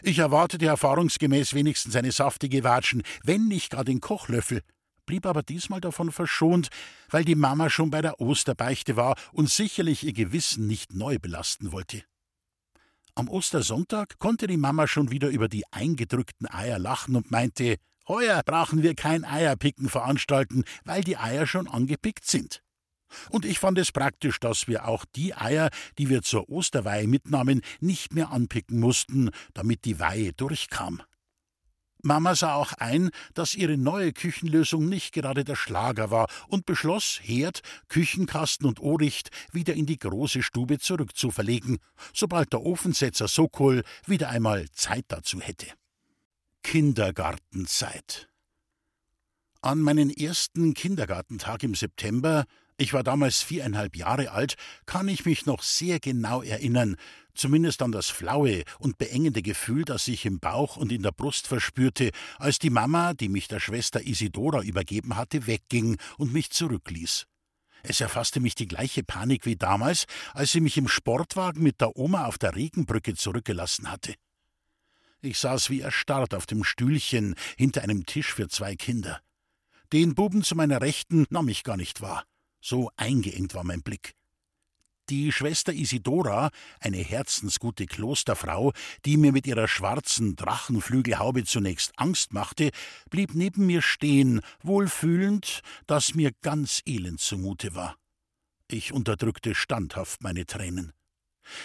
Ich 0.02 0.18
erwartete 0.18 0.66
erfahrungsgemäß 0.66 1.54
wenigstens 1.54 1.96
eine 1.96 2.12
saftige 2.12 2.62
Watschen, 2.62 3.02
wenn 3.24 3.48
nicht 3.48 3.70
gar 3.70 3.84
den 3.84 4.00
Kochlöffel, 4.00 4.62
blieb 5.06 5.26
aber 5.26 5.42
diesmal 5.42 5.80
davon 5.80 6.12
verschont, 6.12 6.68
weil 7.10 7.24
die 7.24 7.34
Mama 7.34 7.68
schon 7.70 7.90
bei 7.90 8.00
der 8.00 8.20
Osterbeichte 8.20 8.96
war 8.96 9.16
und 9.32 9.50
sicherlich 9.50 10.04
ihr 10.04 10.12
Gewissen 10.12 10.66
nicht 10.66 10.94
neu 10.94 11.18
belasten 11.18 11.72
wollte. 11.72 12.04
Am 13.16 13.28
Ostersonntag 13.28 14.18
konnte 14.18 14.48
die 14.48 14.56
Mama 14.56 14.88
schon 14.88 15.12
wieder 15.12 15.28
über 15.28 15.48
die 15.48 15.62
eingedrückten 15.70 16.50
Eier 16.50 16.80
lachen 16.80 17.14
und 17.14 17.30
meinte, 17.30 17.76
heuer 18.08 18.42
brauchen 18.44 18.82
wir 18.82 18.96
kein 18.96 19.24
Eierpicken 19.24 19.88
veranstalten, 19.88 20.64
weil 20.84 21.04
die 21.04 21.16
Eier 21.16 21.46
schon 21.46 21.68
angepickt 21.68 22.26
sind. 22.26 22.60
Und 23.30 23.44
ich 23.44 23.60
fand 23.60 23.78
es 23.78 23.92
praktisch, 23.92 24.40
dass 24.40 24.66
wir 24.66 24.88
auch 24.88 25.04
die 25.14 25.32
Eier, 25.32 25.70
die 25.96 26.08
wir 26.08 26.22
zur 26.22 26.48
Osterweihe 26.48 27.06
mitnahmen, 27.06 27.60
nicht 27.78 28.12
mehr 28.14 28.32
anpicken 28.32 28.80
mussten, 28.80 29.30
damit 29.52 29.84
die 29.84 30.00
Weihe 30.00 30.32
durchkam. 30.32 31.00
Mama 32.04 32.34
sah 32.34 32.54
auch 32.54 32.74
ein, 32.74 33.10
dass 33.32 33.54
ihre 33.54 33.78
neue 33.78 34.12
Küchenlösung 34.12 34.88
nicht 34.88 35.12
gerade 35.12 35.42
der 35.42 35.56
Schlager 35.56 36.10
war 36.10 36.28
und 36.48 36.66
beschloss, 36.66 37.18
Herd, 37.22 37.62
Küchenkasten 37.88 38.66
und 38.66 38.78
Ohricht 38.78 39.30
wieder 39.52 39.72
in 39.72 39.86
die 39.86 39.98
große 39.98 40.42
Stube 40.42 40.78
zurückzuverlegen, 40.78 41.78
sobald 42.12 42.52
der 42.52 42.62
Ofensetzer 42.62 43.26
Sokol 43.26 43.84
wieder 44.06 44.28
einmal 44.28 44.70
Zeit 44.72 45.06
dazu 45.08 45.40
hätte. 45.40 45.66
Kindergartenzeit. 46.62 48.28
An 49.62 49.80
meinen 49.80 50.10
ersten 50.10 50.74
Kindergartentag 50.74 51.62
im 51.62 51.74
September 51.74 52.44
ich 52.76 52.92
war 52.92 53.04
damals 53.04 53.42
viereinhalb 53.42 53.96
Jahre 53.96 54.32
alt, 54.32 54.56
kann 54.86 55.08
ich 55.08 55.24
mich 55.24 55.46
noch 55.46 55.62
sehr 55.62 56.00
genau 56.00 56.42
erinnern, 56.42 56.96
zumindest 57.34 57.82
an 57.82 57.92
das 57.92 58.10
flaue 58.10 58.64
und 58.78 58.98
beengende 58.98 59.42
Gefühl, 59.42 59.84
das 59.84 60.08
ich 60.08 60.26
im 60.26 60.40
Bauch 60.40 60.76
und 60.76 60.90
in 60.90 61.02
der 61.02 61.12
Brust 61.12 61.46
verspürte, 61.46 62.10
als 62.38 62.58
die 62.58 62.70
Mama, 62.70 63.14
die 63.14 63.28
mich 63.28 63.46
der 63.46 63.60
Schwester 63.60 64.04
Isidora 64.04 64.62
übergeben 64.62 65.16
hatte, 65.16 65.46
wegging 65.46 65.98
und 66.18 66.32
mich 66.32 66.50
zurückließ. 66.50 67.26
Es 67.84 68.00
erfasste 68.00 68.40
mich 68.40 68.54
die 68.54 68.66
gleiche 68.66 69.04
Panik 69.04 69.44
wie 69.44 69.56
damals, 69.56 70.06
als 70.32 70.52
sie 70.52 70.60
mich 70.60 70.78
im 70.78 70.88
Sportwagen 70.88 71.62
mit 71.62 71.80
der 71.80 71.96
Oma 71.96 72.24
auf 72.24 72.38
der 72.38 72.56
Regenbrücke 72.56 73.14
zurückgelassen 73.14 73.90
hatte. 73.90 74.14
Ich 75.20 75.38
saß 75.38 75.70
wie 75.70 75.80
erstarrt 75.80 76.34
auf 76.34 76.46
dem 76.46 76.64
Stühlchen 76.64 77.34
hinter 77.56 77.82
einem 77.82 78.04
Tisch 78.04 78.34
für 78.34 78.48
zwei 78.48 78.74
Kinder. 78.74 79.20
Den 79.92 80.14
Buben 80.14 80.42
zu 80.42 80.54
meiner 80.56 80.80
Rechten 80.80 81.26
nahm 81.30 81.48
ich 81.48 81.62
gar 81.62 81.76
nicht 81.76 82.00
wahr. 82.00 82.24
So 82.66 82.90
eingeengt 82.96 83.52
war 83.52 83.62
mein 83.62 83.82
Blick. 83.82 84.14
Die 85.10 85.32
Schwester 85.32 85.74
Isidora, 85.74 86.48
eine 86.80 86.96
herzensgute 86.96 87.84
Klosterfrau, 87.84 88.72
die 89.04 89.18
mir 89.18 89.32
mit 89.32 89.46
ihrer 89.46 89.68
schwarzen 89.68 90.34
Drachenflügelhaube 90.34 91.44
zunächst 91.44 91.92
Angst 91.98 92.32
machte, 92.32 92.70
blieb 93.10 93.34
neben 93.34 93.66
mir 93.66 93.82
stehen, 93.82 94.40
wohlfühlend, 94.62 95.60
dass 95.86 96.14
mir 96.14 96.32
ganz 96.40 96.80
elend 96.86 97.20
zumute 97.20 97.74
war. 97.74 97.96
Ich 98.66 98.94
unterdrückte 98.94 99.54
standhaft 99.54 100.22
meine 100.22 100.46
Tränen. 100.46 100.94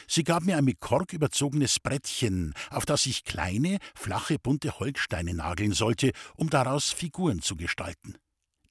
Sie 0.06 0.26
gab 0.26 0.44
mir 0.44 0.58
ein 0.58 0.66
mit 0.66 0.82
Kork 0.82 1.14
überzogenes 1.14 1.80
Brettchen, 1.80 2.54
auf 2.72 2.86
das 2.86 3.06
ich 3.06 3.24
kleine, 3.24 3.78
flache, 3.96 4.38
bunte 4.38 4.80
Holzsteine 4.80 5.34
nageln 5.34 5.72
sollte, 5.72 6.12
um 6.36 6.50
daraus 6.50 6.92
Figuren 6.92 7.42
zu 7.42 7.56
gestalten. 7.56 8.18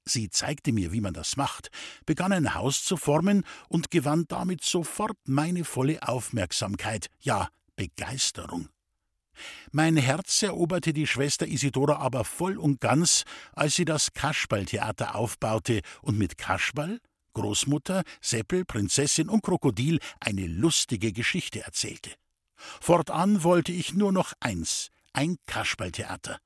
Sie 0.09 0.29
zeigte 0.29 0.71
mir, 0.71 0.91
wie 0.91 1.01
man 1.01 1.13
das 1.13 1.37
macht, 1.37 1.69
begann 2.05 2.31
ein 2.31 2.55
Haus 2.55 2.83
zu 2.83 2.97
formen 2.97 3.43
und 3.67 3.91
gewann 3.91 4.25
damit 4.27 4.63
sofort 4.63 5.17
meine 5.25 5.63
volle 5.63 6.01
Aufmerksamkeit, 6.01 7.07
ja 7.19 7.49
Begeisterung. 7.75 8.69
Mein 9.71 9.95
Herz 9.95 10.41
eroberte 10.41 10.93
die 10.93 11.07
Schwester 11.07 11.47
Isidora 11.47 11.97
aber 11.97 12.25
voll 12.25 12.57
und 12.57 12.81
ganz, 12.81 13.23
als 13.53 13.75
sie 13.75 13.85
das 13.85 14.13
Kasperltheater 14.13 15.15
aufbaute 15.15 15.81
und 16.01 16.17
mit 16.17 16.37
Kasperl, 16.37 16.99
Großmutter, 17.33 18.03
Seppel, 18.19 18.65
Prinzessin 18.65 19.29
und 19.29 19.43
Krokodil 19.43 19.99
eine 20.19 20.47
lustige 20.47 21.13
Geschichte 21.13 21.61
erzählte. 21.61 22.11
Fortan 22.55 23.43
wollte 23.43 23.71
ich 23.71 23.93
nur 23.93 24.11
noch 24.11 24.33
eins, 24.41 24.89
ein 25.13 25.37
Kasperltheater 25.45 26.39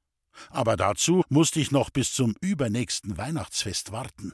aber 0.50 0.76
dazu 0.76 1.24
musste 1.30 1.60
ich 1.60 1.72
noch 1.72 1.90
bis 1.90 2.14
zum 2.14 2.36
übernächsten 2.42 3.18
Weihnachtsfest 3.18 3.92
warten. 3.92 4.34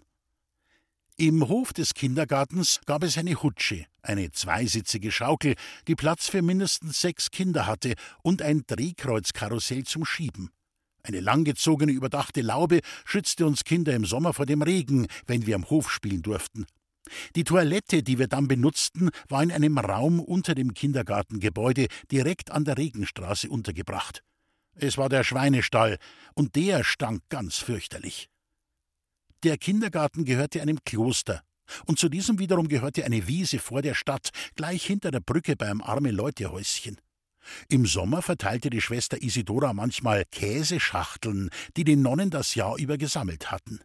Im 1.17 1.49
Hof 1.49 1.73
des 1.73 1.93
Kindergartens 1.93 2.79
gab 2.85 3.03
es 3.03 3.17
eine 3.17 3.43
Hutsche, 3.43 3.85
eine 4.01 4.31
zweisitzige 4.31 5.11
Schaukel, 5.11 5.55
die 5.87 5.95
Platz 5.95 6.29
für 6.29 6.41
mindestens 6.41 7.01
sechs 7.01 7.29
Kinder 7.29 7.67
hatte, 7.67 7.95
und 8.23 8.41
ein 8.41 8.63
Drehkreuzkarussell 8.65 9.83
zum 9.83 10.05
Schieben. 10.05 10.49
Eine 11.03 11.19
langgezogene, 11.19 11.91
überdachte 11.91 12.41
Laube 12.41 12.79
schützte 13.03 13.45
uns 13.45 13.65
Kinder 13.65 13.93
im 13.93 14.05
Sommer 14.05 14.33
vor 14.33 14.45
dem 14.45 14.61
Regen, 14.61 15.07
wenn 15.27 15.45
wir 15.45 15.55
am 15.55 15.69
Hof 15.69 15.91
spielen 15.91 16.21
durften. 16.21 16.65
Die 17.35 17.43
Toilette, 17.43 18.03
die 18.03 18.19
wir 18.19 18.27
dann 18.27 18.47
benutzten, 18.47 19.09
war 19.27 19.43
in 19.43 19.51
einem 19.51 19.77
Raum 19.77 20.19
unter 20.19 20.55
dem 20.55 20.73
Kindergartengebäude 20.73 21.87
direkt 22.11 22.51
an 22.51 22.65
der 22.65 22.77
Regenstraße 22.77 23.49
untergebracht. 23.49 24.23
Es 24.81 24.97
war 24.97 25.09
der 25.09 25.25
Schweinestall, 25.25 25.97
und 26.35 26.55
der 26.55 26.85
stank 26.85 27.21
ganz 27.29 27.57
fürchterlich. 27.57 28.29
Der 29.43 29.57
Kindergarten 29.57 30.23
gehörte 30.23 30.61
einem 30.61 30.79
Kloster, 30.85 31.43
und 31.85 31.99
zu 31.99 32.07
diesem 32.07 32.39
wiederum 32.39 32.67
gehörte 32.69 33.03
eine 33.03 33.27
Wiese 33.27 33.59
vor 33.59 33.81
der 33.81 33.93
Stadt, 33.93 34.29
gleich 34.55 34.85
hinter 34.85 35.11
der 35.11 35.19
Brücke 35.19 35.55
beim 35.57 35.81
arme 35.81 36.11
Leutehäuschen. 36.11 36.97
Im 37.67 37.85
Sommer 37.85 38.21
verteilte 38.21 38.69
die 38.69 38.81
Schwester 38.81 39.21
Isidora 39.21 39.73
manchmal 39.73 40.23
Käseschachteln, 40.31 41.49
die 41.75 41.83
die 41.83 41.95
Nonnen 41.95 42.29
das 42.29 42.55
Jahr 42.55 42.77
über 42.77 42.97
gesammelt 42.97 43.51
hatten. 43.51 43.81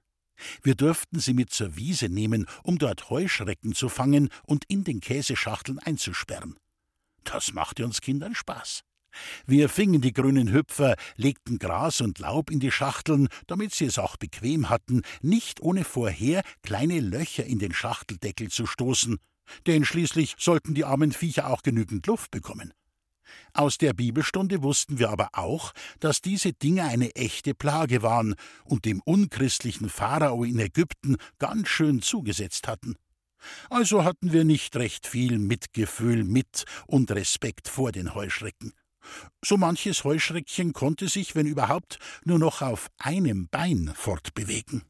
Wir 0.62 0.74
durften 0.74 1.18
sie 1.18 1.34
mit 1.34 1.52
zur 1.52 1.76
Wiese 1.76 2.08
nehmen, 2.08 2.46
um 2.62 2.78
dort 2.78 3.10
Heuschrecken 3.10 3.74
zu 3.74 3.88
fangen 3.88 4.28
und 4.44 4.64
in 4.68 4.84
den 4.84 5.00
Käseschachteln 5.00 5.78
einzusperren. 5.78 6.56
Das 7.24 7.52
machte 7.52 7.84
uns 7.84 8.00
Kindern 8.00 8.34
Spaß. 8.34 8.82
Wir 9.46 9.68
fingen 9.68 10.00
die 10.00 10.12
grünen 10.12 10.52
Hüpfer, 10.52 10.96
legten 11.16 11.58
Gras 11.58 12.00
und 12.00 12.18
Laub 12.18 12.50
in 12.50 12.60
die 12.60 12.70
Schachteln, 12.70 13.28
damit 13.46 13.74
sie 13.74 13.86
es 13.86 13.98
auch 13.98 14.16
bequem 14.16 14.70
hatten, 14.70 15.02
nicht 15.22 15.60
ohne 15.60 15.84
vorher 15.84 16.42
kleine 16.62 17.00
Löcher 17.00 17.44
in 17.44 17.58
den 17.58 17.72
Schachteldeckel 17.72 18.50
zu 18.50 18.66
stoßen, 18.66 19.18
denn 19.66 19.84
schließlich 19.84 20.34
sollten 20.38 20.74
die 20.74 20.84
armen 20.84 21.12
Viecher 21.12 21.50
auch 21.50 21.62
genügend 21.62 22.06
Luft 22.06 22.30
bekommen. 22.30 22.72
Aus 23.52 23.78
der 23.78 23.92
Bibelstunde 23.92 24.62
wussten 24.62 24.98
wir 24.98 25.10
aber 25.10 25.28
auch, 25.32 25.72
dass 26.00 26.20
diese 26.20 26.52
Dinge 26.52 26.84
eine 26.84 27.14
echte 27.14 27.54
Plage 27.54 28.02
waren 28.02 28.34
und 28.64 28.84
dem 28.84 29.00
unchristlichen 29.04 29.88
Pharao 29.88 30.44
in 30.44 30.58
Ägypten 30.58 31.16
ganz 31.38 31.68
schön 31.68 32.02
zugesetzt 32.02 32.68
hatten. 32.68 32.96
Also 33.70 34.04
hatten 34.04 34.32
wir 34.32 34.44
nicht 34.44 34.74
recht 34.76 35.06
viel 35.06 35.38
Mitgefühl 35.38 36.24
mit 36.24 36.64
und 36.86 37.10
Respekt 37.10 37.68
vor 37.68 37.92
den 37.92 38.14
Heuschrecken. 38.14 38.72
So 39.44 39.56
manches 39.56 40.04
Heuschreckchen 40.04 40.72
konnte 40.72 41.08
sich, 41.08 41.34
wenn 41.34 41.46
überhaupt, 41.46 41.98
nur 42.24 42.38
noch 42.38 42.62
auf 42.62 42.90
einem 42.98 43.48
Bein 43.48 43.92
fortbewegen. 43.94 44.82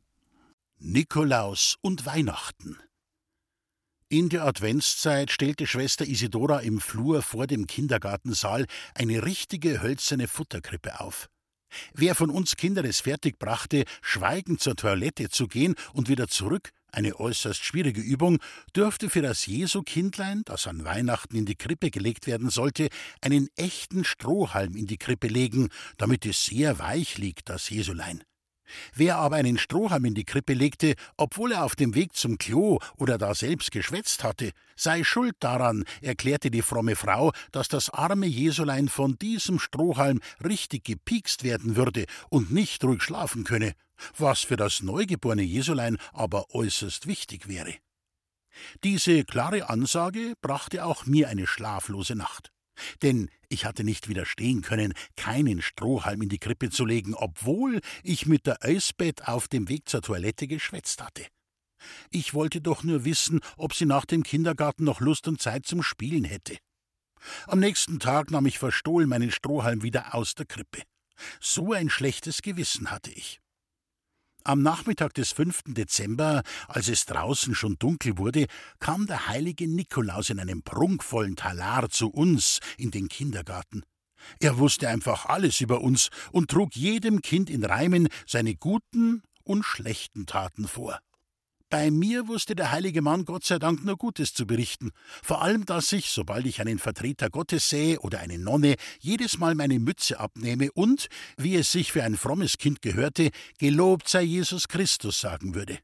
Nikolaus 0.79 1.77
und 1.81 2.07
Weihnachten. 2.07 2.79
In 4.09 4.29
der 4.29 4.44
Adventszeit 4.44 5.31
stellte 5.31 5.66
Schwester 5.66 6.07
Isidora 6.07 6.61
im 6.61 6.81
Flur 6.81 7.22
vor 7.22 7.46
dem 7.46 7.66
Kindergartensaal 7.66 8.66
eine 8.94 9.24
richtige 9.24 9.83
hölzerne 9.83 10.29
Futterkrippe 10.29 11.00
auf. 11.00 11.29
Wer 11.92 12.14
von 12.14 12.31
uns 12.31 12.57
Kindern 12.57 12.85
es 12.85 13.00
fertigbrachte, 13.00 13.85
schweigend 14.03 14.61
zur 14.61 14.77
Toilette 14.77 15.31
zu 15.31 15.48
gehen 15.48 15.74
und 15.92 16.09
wieder 16.09 16.29
zurück, 16.29 16.70
eine 16.95 17.19
äußerst 17.19 17.65
schwierige 17.65 18.01
Übung, 18.01 18.39
dürfte 18.75 19.11
für 19.11 19.23
das 19.23 19.47
Jesu-Kindlein, 19.47 20.43
das 20.45 20.67
an 20.67 20.85
Weihnachten 20.85 21.37
in 21.37 21.47
die 21.47 21.57
Krippe 21.57 21.91
gelegt 21.91 22.27
werden 22.27 22.51
sollte, 22.51 22.89
einen 23.21 23.49
echten 23.57 24.05
Strohhalm 24.05 24.77
in 24.77 24.87
die 24.87 24.99
Krippe 24.99 25.29
legen, 25.29 25.69
damit 25.99 26.27
es 26.27 26.45
sehr 26.45 26.79
weich 26.79 27.19
liegt, 27.19 27.49
das 27.49 27.71
Jesulein. 27.71 28.25
Wer 28.94 29.16
aber 29.16 29.37
einen 29.37 29.59
Strohhalm 29.59 30.05
in 30.05 30.14
die 30.14 30.24
Krippe 30.24 30.55
legte, 30.55 30.94
obwohl 31.16 31.53
er 31.53 31.64
auf 31.64 31.77
dem 31.77 31.94
Weg 31.94 32.14
zum 32.14 32.38
Klo 32.38 32.79
oder 32.96 33.18
da 33.18 33.35
selbst 33.35 33.70
geschwätzt 33.70 34.24
hatte, 34.24 34.50
sei 34.77 35.05
schuld 35.05 35.37
daran, 35.40 35.85
erklärte 36.00 36.50
die 36.50 36.62
fromme 36.62 36.96
Frau, 36.96 37.33
dass 37.53 37.68
das 37.68 37.90
arme 37.90 38.27
Jesulein 38.27 38.88
von 38.88 39.18
diesem 39.18 39.59
Strohhalm 39.59 40.20
richtig 40.44 40.85
gepiekst 40.85 41.44
werden 41.44 41.77
würde 41.77 42.07
und 42.31 42.53
nicht 42.53 42.83
ruhig 42.85 43.03
schlafen 43.03 43.44
könne, 43.44 43.74
was 44.16 44.40
für 44.40 44.57
das 44.57 44.83
neugeborene 44.83 45.42
Jesulein 45.42 45.98
aber 46.12 46.55
äußerst 46.55 47.07
wichtig 47.07 47.48
wäre. 47.48 47.74
Diese 48.85 49.24
klare 49.24 49.68
Ansage 49.68 50.35
brachte 50.40 50.85
auch 50.85 51.07
mir 51.07 51.29
eine 51.29 51.46
schlaflose 51.46 52.14
Nacht. 52.14 52.54
Denn 53.03 53.31
ich 53.49 53.65
hatte 53.65 53.85
nicht 53.85 54.09
widerstehen 54.09 54.63
können, 54.63 54.95
keinen 55.17 55.63
Strohhalm 55.63 56.23
in 56.23 56.29
die 56.29 56.39
Krippe 56.39 56.71
zu 56.71 56.85
legen, 56.85 57.15
obwohl 57.15 57.81
ich 58.03 58.27
mit 58.27 58.47
der 58.47 58.63
Eisbett 58.63 59.29
auf 59.29 59.49
dem 59.49 59.69
Weg 59.69 59.89
zur 59.89 60.03
Toilette 60.03 60.47
geschwätzt 60.47 61.03
hatte. 61.03 61.27
Ich 62.11 62.35
wollte 62.35 62.61
doch 62.61 62.83
nur 62.83 63.05
wissen, 63.05 63.41
ob 63.57 63.75
sie 63.75 63.87
nach 63.87 64.05
dem 64.05 64.23
Kindergarten 64.23 64.85
noch 64.85 65.01
Lust 65.01 65.29
und 65.29 65.41
Zeit 65.41 65.67
zum 65.67 65.83
Spielen 65.83 66.25
hätte. 66.25 66.57
Am 67.47 67.61
nächsten 67.61 68.01
Tag 68.01 68.31
nahm 68.31 68.47
ich 68.47 68.59
verstohlen 68.59 69.09
meinen 69.09 69.31
Strohhalm 69.31 69.83
wieder 69.83 70.15
aus 70.15 70.35
der 70.35 70.47
Krippe. 70.47 70.83
So 71.41 71.73
ein 71.73 71.91
schlechtes 71.91 72.43
Gewissen 72.43 72.91
hatte 72.91 73.11
ich. 73.11 73.41
Am 74.47 74.61
Nachmittag 74.61 75.15
des 75.15 75.33
5. 75.33 75.63
Dezember, 75.69 76.43
als 76.69 76.89
es 76.89 77.07
draußen 77.07 77.55
schon 77.55 77.79
dunkel 77.79 78.19
wurde, 78.19 78.45
kam 78.79 79.07
der 79.07 79.27
heilige 79.29 79.67
Nikolaus 79.67 80.29
in 80.29 80.39
einem 80.39 80.63
prunkvollen 80.63 81.35
Talar 81.35 81.89
zu 81.89 82.11
uns 82.11 82.61
in 82.77 82.91
den 82.91 83.09
Kindergarten. 83.09 83.85
Er 84.41 84.59
wusste 84.59 84.91
einfach 84.91 85.25
alles 85.25 85.63
über 85.63 85.81
uns 85.81 86.11
und 86.31 86.51
trug 86.51 86.77
jedem 86.77 87.23
Kind 87.23 87.49
in 87.49 87.65
Reimen 87.65 88.09
seine 88.27 88.55
guten 88.55 89.23
und 89.45 89.65
schlechten 89.65 90.27
Taten 90.27 90.69
vor. 90.69 91.01
Bei 91.75 91.91
mir 91.91 92.29
wusste 92.29 92.55
der 92.55 92.71
heilige 92.71 93.03
Mann 93.03 93.25
Gott 93.25 93.45
sei 93.45 93.59
Dank 93.59 93.85
nur 93.85 93.97
Gutes 93.97 94.33
zu 94.33 94.47
berichten. 94.47 94.93
Vor 95.25 95.43
allem, 95.43 95.67
dass 95.67 95.91
ich, 95.91 96.11
sobald 96.11 96.47
ich 96.47 96.61
einen 96.61 96.79
Vertreter 96.79 97.31
Gottes 97.31 97.69
sähe 97.69 97.99
oder 97.99 98.21
eine 98.21 98.39
Nonne, 98.39 98.77
jedes 99.01 99.39
Mal 99.39 99.57
meine 99.57 99.81
Mütze 99.81 100.21
abnehme 100.21 100.71
und, 100.71 101.09
wie 101.37 101.57
es 101.57 101.73
sich 101.73 101.91
für 101.91 102.05
ein 102.05 102.17
frommes 102.17 102.59
Kind 102.59 102.81
gehörte, 102.81 103.31
gelobt 103.59 104.09
sei 104.09 104.23
Jesus 104.23 104.69
Christus 104.69 105.21
sagen 105.21 105.57
würde. 105.57 105.81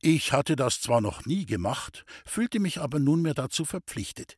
Ich 0.00 0.32
hatte 0.32 0.54
das 0.54 0.80
zwar 0.80 1.00
noch 1.00 1.26
nie 1.26 1.46
gemacht, 1.46 2.04
fühlte 2.24 2.60
mich 2.60 2.80
aber 2.80 3.00
nunmehr 3.00 3.34
dazu 3.34 3.64
verpflichtet. 3.64 4.36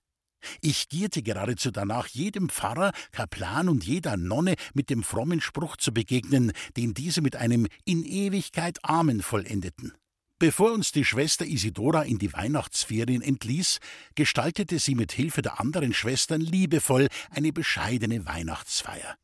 Ich 0.63 0.89
gierte 0.89 1.23
geradezu 1.23 1.73
danach, 1.73 2.07
jedem 2.07 2.49
Pfarrer, 2.49 2.93
Kaplan 3.13 3.69
und 3.69 3.85
jeder 3.85 4.17
Nonne 4.17 4.55
mit 4.73 4.89
dem 4.89 5.03
frommen 5.03 5.43
Spruch 5.43 5.77
zu 5.77 5.93
begegnen, 5.93 6.53
den 6.79 6.95
diese 6.95 7.21
mit 7.21 7.37
einem 7.37 7.67
in 7.85 8.03
Ewigkeit 8.03 8.79
Amen 8.83 9.21
vollendeten. 9.21 9.93
Bevor 10.39 10.73
uns 10.73 10.91
die 10.91 11.05
Schwester 11.05 11.47
Isidora 11.47 12.03
in 12.03 12.19
die 12.19 12.33
Weihnachtsferien 12.33 13.23
entließ, 13.23 13.79
gestaltete 14.17 14.79
sie 14.79 14.97
mit 14.97 15.13
Hilfe 15.13 15.43
der 15.43 15.61
anderen 15.61 15.95
Schwestern 15.95 16.41
liebevoll 16.41 17.09
eine 17.31 17.53
bescheidene 17.53 18.27
Weihnachtsfeier. 18.27 19.17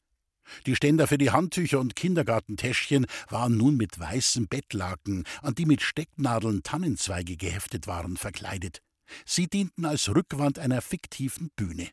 Die 0.67 0.77
Ständer 0.77 1.07
für 1.07 1.19
die 1.19 1.31
Handtücher 1.31 1.81
und 1.81 1.97
Kindergartentäschchen 1.97 3.07
waren 3.29 3.57
nun 3.57 3.77
mit 3.77 3.99
weißen 3.99 4.49
Bettlaken, 4.49 5.25
an 5.43 5.55
die 5.55 5.67
mit 5.67 5.83
Stecknadeln 5.83 6.63
Tannenzweige 6.63 7.37
geheftet 7.37 7.87
waren, 7.87 8.17
verkleidet. 8.17 8.81
Sie 9.25 9.49
dienten 9.49 9.85
als 9.85 10.09
Rückwand 10.09 10.59
einer 10.59 10.81
fiktiven 10.81 11.51
Bühne. 11.57 11.89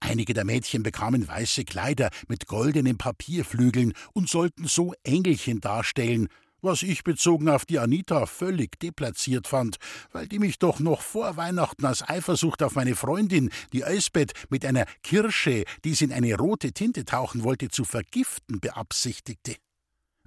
Einige 0.00 0.34
der 0.34 0.44
Mädchen 0.44 0.82
bekamen 0.82 1.26
weiße 1.26 1.64
Kleider 1.64 2.10
mit 2.28 2.46
goldenen 2.46 2.98
Papierflügeln 2.98 3.94
und 4.12 4.28
sollten 4.28 4.66
so 4.66 4.94
Engelchen 5.04 5.60
darstellen, 5.60 6.28
was 6.64 6.82
ich 6.82 7.04
bezogen 7.04 7.48
auf 7.48 7.64
die 7.64 7.78
Anita 7.78 8.26
völlig 8.26 8.78
deplatziert 8.80 9.46
fand, 9.46 9.76
weil 10.12 10.26
die 10.26 10.38
mich 10.38 10.58
doch 10.58 10.80
noch 10.80 11.02
vor 11.02 11.36
Weihnachten 11.36 11.86
aus 11.86 12.02
Eifersucht 12.08 12.62
auf 12.62 12.74
meine 12.74 12.96
Freundin, 12.96 13.50
die 13.72 13.84
Eisbeth, 13.84 14.32
mit 14.48 14.64
einer 14.64 14.86
Kirsche, 15.02 15.64
die 15.84 15.94
sie 15.94 16.06
in 16.06 16.12
eine 16.12 16.36
rote 16.36 16.72
Tinte 16.72 17.04
tauchen 17.04 17.44
wollte, 17.44 17.68
zu 17.68 17.84
vergiften 17.84 18.60
beabsichtigte. 18.60 19.56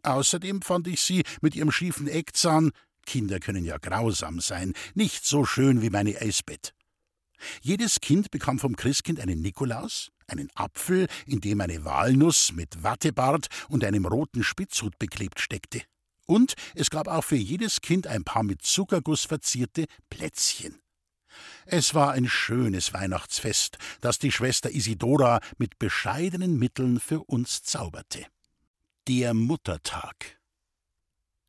Außerdem 0.04 0.62
fand 0.62 0.88
ich 0.88 1.02
sie 1.02 1.23
mit 1.41 1.56
ihrem 1.56 1.71
schiefen 1.71 2.08
Eckzahn, 2.08 2.71
Kinder 3.06 3.39
können 3.39 3.65
ja 3.65 3.78
grausam 3.78 4.39
sein, 4.39 4.73
nicht 4.93 5.26
so 5.26 5.45
schön 5.45 5.82
wie 5.82 5.89
meine 5.89 6.19
Eisbeth. 6.21 6.73
Jedes 7.62 8.00
Kind 8.02 8.32
bekam 8.32 8.60
vom 8.60 8.76
Christkind 8.76 9.19
einen 9.19 9.41
Nikolaus, 9.41 10.12
einen 10.28 10.50
Apfel, 10.56 11.08
in 11.26 11.39
dem 11.39 11.62
eine 11.62 11.86
Walnuss 11.86 12.52
mit 12.54 12.84
Wattebart 12.84 13.47
und 13.69 13.84
einem 13.84 14.06
roten 14.06 14.43
Spitzhut 14.43 14.97
beklebt 15.00 15.39
steckte. 15.39 15.82
Und 16.28 16.54
es 16.76 16.92
gab 16.92 17.08
auch 17.08 17.24
für 17.24 17.38
jedes 17.38 17.82
Kind 17.82 18.06
ein 18.06 18.24
paar 18.24 18.44
mit 18.44 18.62
Zuckerguss 18.62 19.26
verzierte 19.26 19.86
Plätzchen. 20.10 20.80
Es 21.66 21.94
war 21.94 22.12
ein 22.12 22.28
schönes 22.28 22.94
Weihnachtsfest, 22.94 23.78
das 24.02 24.20
die 24.20 24.32
Schwester 24.32 24.70
Isidora 24.70 25.40
mit 25.58 25.80
bescheidenen 25.80 26.58
Mitteln 26.58 27.00
für 27.00 27.22
uns 27.24 27.63
zauberte. 27.63 28.26
Der 29.08 29.34
Muttertag. 29.34 30.40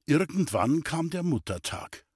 Irgendwann 0.07 0.85
kam 0.85 1.11
der 1.11 1.23
Muttertag. 1.23 2.08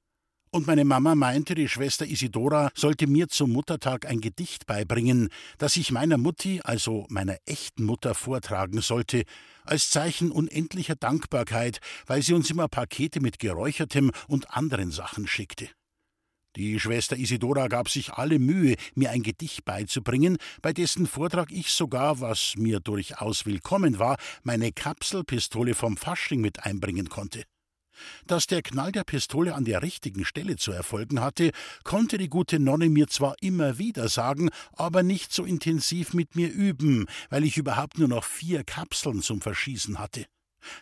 Und 0.55 0.67
meine 0.67 0.85
Mama 0.85 1.15
meinte, 1.15 1.55
die 1.55 1.67
Schwester 1.67 2.05
Isidora 2.05 2.71
sollte 2.75 3.07
mir 3.07 3.29
zum 3.29 3.53
Muttertag 3.53 4.05
ein 4.05 4.21
Gedicht 4.21 4.67
beibringen, 4.67 5.31
das 5.57 5.77
ich 5.77 5.91
meiner 5.93 6.19
Mutti, 6.19 6.61
also 6.62 7.07
meiner 7.09 7.38
echten 7.47 7.85
Mutter, 7.85 8.15
vortragen 8.15 8.83
sollte, 8.83 9.25
als 9.65 9.88
Zeichen 9.88 10.31
unendlicher 10.31 10.95
Dankbarkeit, 10.95 11.81
weil 12.05 12.21
sie 12.21 12.35
uns 12.35 12.51
immer 12.51 12.69
Pakete 12.69 13.21
mit 13.21 13.38
Geräuchertem 13.38 14.11
und 14.29 14.51
anderen 14.51 14.91
Sachen 14.91 15.27
schickte. 15.27 15.71
Die 16.57 16.79
Schwester 16.79 17.17
Isidora 17.17 17.69
gab 17.69 17.88
sich 17.88 18.12
alle 18.12 18.38
Mühe, 18.38 18.77
mir 18.95 19.11
ein 19.11 19.23
Gedicht 19.23 19.65
beizubringen, 19.65 20.37
bei 20.61 20.75
dessen 20.75 21.07
Vortrag 21.07 21.51
ich 21.51 21.71
sogar, 21.71 22.21
was 22.21 22.57
mir 22.59 22.81
durchaus 22.81 23.47
willkommen 23.47 23.99
war, 23.99 24.19
meine 24.43 24.71
Kapselpistole 24.71 25.75
vom 25.75 25.97
Fasching 25.97 26.43
mit 26.43 26.62
einbringen 26.67 27.09
konnte. 27.09 27.45
Dass 28.26 28.46
der 28.46 28.62
Knall 28.62 28.92
der 28.92 29.05
Pistole 29.05 29.55
an 29.55 29.64
der 29.64 29.83
richtigen 29.83 30.24
Stelle 30.24 30.57
zu 30.57 30.72
erfolgen 30.72 31.20
hatte, 31.20 31.52
konnte 31.85 32.18
die 32.18 32.28
gute 32.28 32.59
Nonne 32.59 32.88
mir 32.88 33.09
zwar 33.09 33.37
immer 33.40 33.78
wieder 33.78 34.09
sagen, 34.09 34.50
aber 34.72 35.02
nicht 35.02 35.33
so 35.33 35.44
intensiv 35.44 36.14
mit 36.14 36.37
mir 36.37 36.50
üben, 36.50 37.07
weil 37.31 37.44
ich 37.44 37.57
überhaupt 37.57 37.98
nur 37.98 38.09
noch 38.09 38.24
vier 38.24 38.64
Kapseln 38.64 39.22
zum 39.22 39.40
Verschießen 39.40 39.98
hatte. 39.98 40.26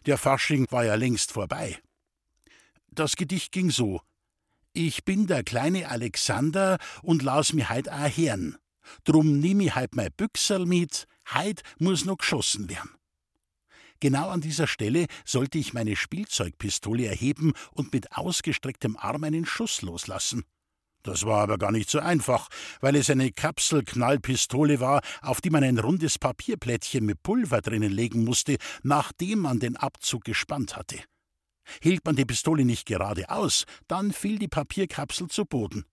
Der 0.07 0.19
Fasching 0.19 0.67
war 0.71 0.85
ja 0.85 0.95
längst 0.95 1.33
vorbei. 1.33 1.79
Das 2.91 3.17
Gedicht 3.17 3.53
ging 3.53 3.71
so: 3.71 4.01
Ich 4.73 5.05
bin 5.05 5.27
der 5.27 5.43
kleine 5.43 5.89
Alexander 5.89 6.79
und 7.03 7.23
las 7.23 7.53
mi 7.53 7.63
heut 7.63 7.89
a 7.89 8.05
Herrn. 8.05 8.57
Drum 9.05 9.39
nimm 9.39 9.61
ich 9.61 9.75
heut 9.75 9.95
mei 9.95 10.11
Büchserl 10.11 10.67
mit, 10.67 11.07
heut 11.35 11.63
muss 11.79 12.05
noch 12.05 12.19
geschossen 12.19 12.69
werden. 12.69 13.00
Genau 14.01 14.31
an 14.31 14.41
dieser 14.41 14.67
Stelle 14.67 15.07
sollte 15.27 15.59
ich 15.59 15.75
meine 15.75 15.95
Spielzeugpistole 15.95 17.07
erheben 17.07 17.53
und 17.73 17.93
mit 17.93 18.17
ausgestrecktem 18.17 18.97
Arm 18.97 19.25
einen 19.25 19.45
Schuss 19.45 19.83
loslassen. 19.83 20.45
Das 21.03 21.25
war 21.25 21.43
aber 21.43 21.57
gar 21.57 21.73
nicht 21.73 21.89
so 21.89 21.99
einfach, 21.99 22.49
weil 22.81 22.97
es 22.97 23.09
eine 23.09 23.33
Kapselknallpistole 23.33 24.81
war, 24.81 25.01
auf 25.23 25.41
die 25.41 25.51
man 25.51 25.65
ein 25.65 25.79
rundes 25.79 26.19
Papierplättchen 26.19 27.05
mit 27.05 27.23
Pulver 27.23 27.63
drinnen 27.63 27.93
legen 27.93 28.25
musste, 28.25 28.57
nachdem 28.83 29.41
man 29.41 29.61
den 29.61 29.77
Abzug 29.77 30.25
gespannt 30.25 30.77
hatte. 30.77 30.99
Hielt 31.83 32.05
man 32.05 32.17
die 32.17 32.25
Pistole 32.25 32.65
nicht 32.65 32.87
geradeaus, 32.87 33.65
dann 33.87 34.13
fiel 34.13 34.39
die 34.39 34.49
Papierkapsel 34.49 35.29
zu 35.29 35.45
Boden. 35.47 35.85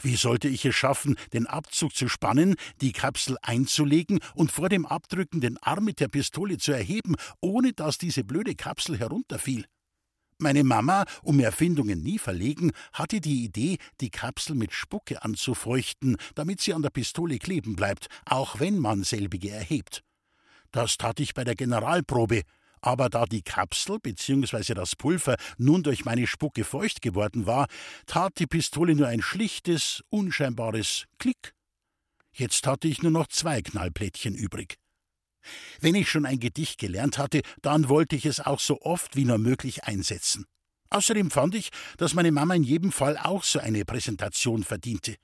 Wie 0.00 0.16
sollte 0.16 0.48
ich 0.48 0.64
es 0.64 0.74
schaffen, 0.74 1.16
den 1.32 1.46
Abzug 1.46 1.94
zu 1.94 2.08
spannen, 2.08 2.56
die 2.80 2.92
Kapsel 2.92 3.36
einzulegen 3.42 4.20
und 4.34 4.50
vor 4.50 4.68
dem 4.68 4.86
Abdrücken 4.86 5.40
den 5.40 5.58
Arm 5.58 5.84
mit 5.84 6.00
der 6.00 6.08
Pistole 6.08 6.58
zu 6.58 6.72
erheben, 6.72 7.16
ohne 7.40 7.72
dass 7.72 7.98
diese 7.98 8.24
blöde 8.24 8.54
Kapsel 8.54 8.98
herunterfiel? 8.98 9.66
Meine 10.38 10.64
Mama, 10.64 11.04
um 11.22 11.38
Erfindungen 11.38 12.02
nie 12.02 12.18
verlegen, 12.18 12.72
hatte 12.92 13.20
die 13.20 13.44
Idee, 13.44 13.78
die 14.00 14.10
Kapsel 14.10 14.56
mit 14.56 14.72
Spucke 14.72 15.22
anzufeuchten, 15.22 16.16
damit 16.34 16.60
sie 16.60 16.74
an 16.74 16.82
der 16.82 16.90
Pistole 16.90 17.38
kleben 17.38 17.76
bleibt, 17.76 18.08
auch 18.26 18.58
wenn 18.58 18.78
man 18.78 19.04
selbige 19.04 19.50
erhebt. 19.50 20.02
Das 20.72 20.96
tat 20.96 21.20
ich 21.20 21.34
bei 21.34 21.44
der 21.44 21.54
Generalprobe, 21.54 22.42
aber 22.84 23.08
da 23.08 23.24
die 23.24 23.42
Kapsel 23.42 23.98
bzw. 23.98 24.74
das 24.74 24.94
Pulver 24.94 25.36
nun 25.56 25.82
durch 25.82 26.04
meine 26.04 26.26
Spucke 26.26 26.64
feucht 26.64 27.00
geworden 27.00 27.46
war, 27.46 27.66
tat 28.06 28.38
die 28.38 28.46
Pistole 28.46 28.94
nur 28.94 29.08
ein 29.08 29.22
schlichtes, 29.22 30.02
unscheinbares 30.10 31.06
Klick. 31.18 31.54
Jetzt 32.32 32.66
hatte 32.66 32.88
ich 32.88 33.02
nur 33.02 33.12
noch 33.12 33.28
zwei 33.28 33.62
Knallplättchen 33.62 34.34
übrig. 34.34 34.76
Wenn 35.80 35.94
ich 35.94 36.08
schon 36.08 36.26
ein 36.26 36.40
Gedicht 36.40 36.78
gelernt 36.78 37.18
hatte, 37.18 37.42
dann 37.62 37.88
wollte 37.88 38.16
ich 38.16 38.26
es 38.26 38.40
auch 38.40 38.60
so 38.60 38.80
oft 38.82 39.16
wie 39.16 39.24
nur 39.24 39.38
möglich 39.38 39.84
einsetzen. 39.84 40.44
Außerdem 40.90 41.30
fand 41.30 41.54
ich, 41.54 41.70
dass 41.96 42.14
meine 42.14 42.32
Mama 42.32 42.54
in 42.54 42.62
jedem 42.62 42.92
Fall 42.92 43.16
auch 43.16 43.44
so 43.44 43.58
eine 43.58 43.84
Präsentation 43.84 44.62
verdiente. 44.62 45.16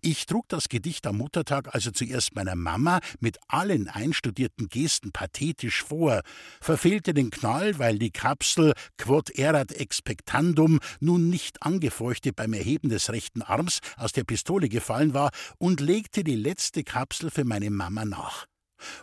Ich 0.00 0.26
trug 0.26 0.48
das 0.48 0.68
Gedicht 0.68 1.06
am 1.06 1.18
Muttertag 1.18 1.74
also 1.74 1.90
zuerst 1.90 2.34
meiner 2.34 2.54
Mama 2.54 3.00
mit 3.20 3.38
allen 3.48 3.88
einstudierten 3.88 4.68
Gesten 4.68 5.12
pathetisch 5.12 5.82
vor, 5.82 6.22
verfehlte 6.60 7.14
den 7.14 7.30
Knall, 7.30 7.78
weil 7.78 7.98
die 7.98 8.10
Kapsel 8.10 8.74
quod 8.98 9.30
erat 9.30 9.72
expectandum 9.72 10.80
nun 11.00 11.30
nicht 11.30 11.62
angefeuchtet 11.62 12.36
beim 12.36 12.52
Erheben 12.52 12.88
des 12.88 13.10
rechten 13.10 13.42
Arms 13.42 13.80
aus 13.96 14.12
der 14.12 14.24
Pistole 14.24 14.68
gefallen 14.68 15.14
war 15.14 15.30
und 15.58 15.80
legte 15.80 16.24
die 16.24 16.36
letzte 16.36 16.84
Kapsel 16.84 17.30
für 17.30 17.44
meine 17.44 17.70
Mama 17.70 18.04
nach. 18.04 18.46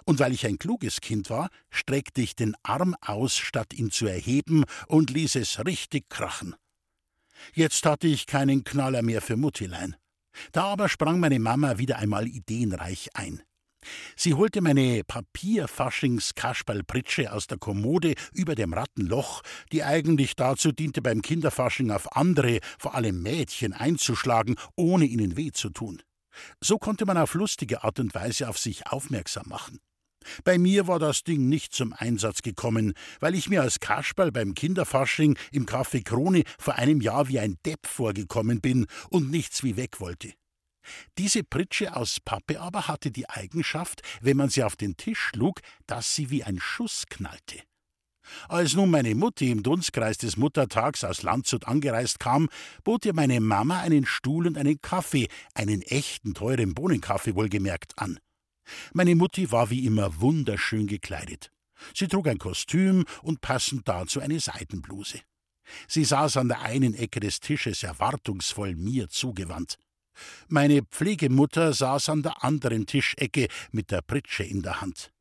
Und 0.05 0.19
weil 0.19 0.33
ich 0.33 0.45
ein 0.45 0.57
kluges 0.57 1.01
Kind 1.01 1.29
war, 1.29 1.49
streckte 1.69 2.21
ich 2.21 2.35
den 2.35 2.55
Arm 2.63 2.95
aus, 3.01 3.37
statt 3.37 3.73
ihn 3.73 3.91
zu 3.91 4.07
erheben, 4.07 4.65
und 4.87 5.09
ließ 5.09 5.35
es 5.35 5.65
richtig 5.65 6.09
krachen. 6.09 6.55
Jetzt 7.53 7.85
hatte 7.85 8.07
ich 8.07 8.25
keinen 8.25 8.63
Knaller 8.63 9.01
mehr 9.01 9.21
für 9.21 9.37
Muttilein. 9.37 9.95
Da 10.51 10.65
aber 10.65 10.89
sprang 10.89 11.19
meine 11.19 11.39
Mama 11.39 11.77
wieder 11.77 11.97
einmal 11.97 12.27
ideenreich 12.27 13.09
ein. 13.13 13.41
Sie 14.15 14.33
holte 14.33 14.61
meine 14.61 15.03
Papierfaschings-Kasperlpritsche 15.05 17.31
aus 17.31 17.45
der 17.47 17.57
Kommode 17.57 18.15
über 18.33 18.55
dem 18.55 18.73
Rattenloch, 18.73 19.41
die 19.71 19.83
eigentlich 19.83 20.35
dazu 20.35 20.73
diente, 20.73 21.01
beim 21.01 21.21
Kinderfasching 21.21 21.91
auf 21.91 22.13
andere, 22.15 22.59
vor 22.77 22.95
allem 22.95 23.21
Mädchen, 23.21 23.73
einzuschlagen, 23.73 24.55
ohne 24.75 25.05
ihnen 25.05 25.37
weh 25.37 25.51
zu 25.51 25.69
tun. 25.69 26.01
So 26.61 26.77
konnte 26.77 27.05
man 27.05 27.17
auf 27.17 27.33
lustige 27.33 27.83
Art 27.83 27.99
und 27.99 28.13
Weise 28.13 28.47
auf 28.49 28.57
sich 28.57 28.87
aufmerksam 28.87 29.47
machen. 29.47 29.79
Bei 30.43 30.57
mir 30.57 30.87
war 30.87 30.99
das 30.99 31.23
Ding 31.23 31.47
nicht 31.47 31.73
zum 31.73 31.93
Einsatz 31.93 32.41
gekommen, 32.41 32.93
weil 33.19 33.35
ich 33.35 33.49
mir 33.49 33.61
als 33.61 33.79
Kasperl 33.79 34.31
beim 34.31 34.53
Kinderfasching 34.53 35.37
im 35.51 35.65
Café 35.65 36.03
Krone 36.03 36.43
vor 36.57 36.75
einem 36.75 37.01
Jahr 37.01 37.27
wie 37.27 37.39
ein 37.39 37.57
Depp 37.65 37.87
vorgekommen 37.87 38.61
bin 38.61 38.85
und 39.09 39.29
nichts 39.29 39.63
wie 39.63 39.77
weg 39.77 39.99
wollte. 39.99 40.33
Diese 41.17 41.43
Pritsche 41.43 41.95
aus 41.95 42.19
Pappe 42.19 42.59
aber 42.59 42.87
hatte 42.87 43.11
die 43.11 43.29
Eigenschaft, 43.29 44.01
wenn 44.21 44.37
man 44.37 44.49
sie 44.49 44.63
auf 44.63 44.75
den 44.75 44.97
Tisch 44.97 45.19
schlug, 45.19 45.59
dass 45.87 46.15
sie 46.15 46.29
wie 46.29 46.43
ein 46.43 46.59
Schuss 46.59 47.05
knallte. 47.09 47.61
Als 48.47 48.75
nun 48.75 48.91
meine 48.91 49.15
Mutti 49.15 49.49
im 49.49 49.63
Dunstkreis 49.63 50.17
des 50.17 50.37
Muttertags 50.37 51.03
aus 51.03 51.23
Landshut 51.23 51.65
angereist 51.65 52.19
kam, 52.19 52.47
bot 52.83 53.05
ihr 53.05 53.13
meine 53.13 53.41
Mama 53.41 53.79
einen 53.79 54.05
Stuhl 54.05 54.45
und 54.47 54.57
einen 54.57 54.81
Kaffee, 54.81 55.27
einen 55.55 55.81
echten 55.81 56.33
teuren 56.33 56.75
Bohnenkaffee 56.75 57.35
wohlgemerkt, 57.35 57.97
an. 57.97 58.19
Meine 58.93 59.15
Mutti 59.15 59.51
war 59.51 59.69
wie 59.69 59.85
immer 59.85 60.19
wunderschön 60.19 60.87
gekleidet. 60.87 61.51
Sie 61.93 62.07
trug 62.07 62.27
ein 62.27 62.37
Kostüm 62.37 63.05
und 63.21 63.41
passend 63.41 63.87
dazu 63.87 64.19
eine 64.19 64.39
Seidenbluse. 64.39 65.21
Sie 65.87 66.03
saß 66.03 66.37
an 66.37 66.47
der 66.47 66.61
einen 66.61 66.93
Ecke 66.93 67.19
des 67.19 67.39
Tisches 67.39 67.83
erwartungsvoll 67.83 68.75
mir 68.75 69.09
zugewandt. 69.09 69.77
Meine 70.47 70.81
Pflegemutter 70.83 71.73
saß 71.73 72.09
an 72.09 72.23
der 72.23 72.43
anderen 72.43 72.85
Tischecke 72.85 73.47
mit 73.71 73.91
der 73.91 74.01
Pritsche 74.01 74.43
in 74.43 74.61
der 74.61 74.81
Hand. 74.81 75.11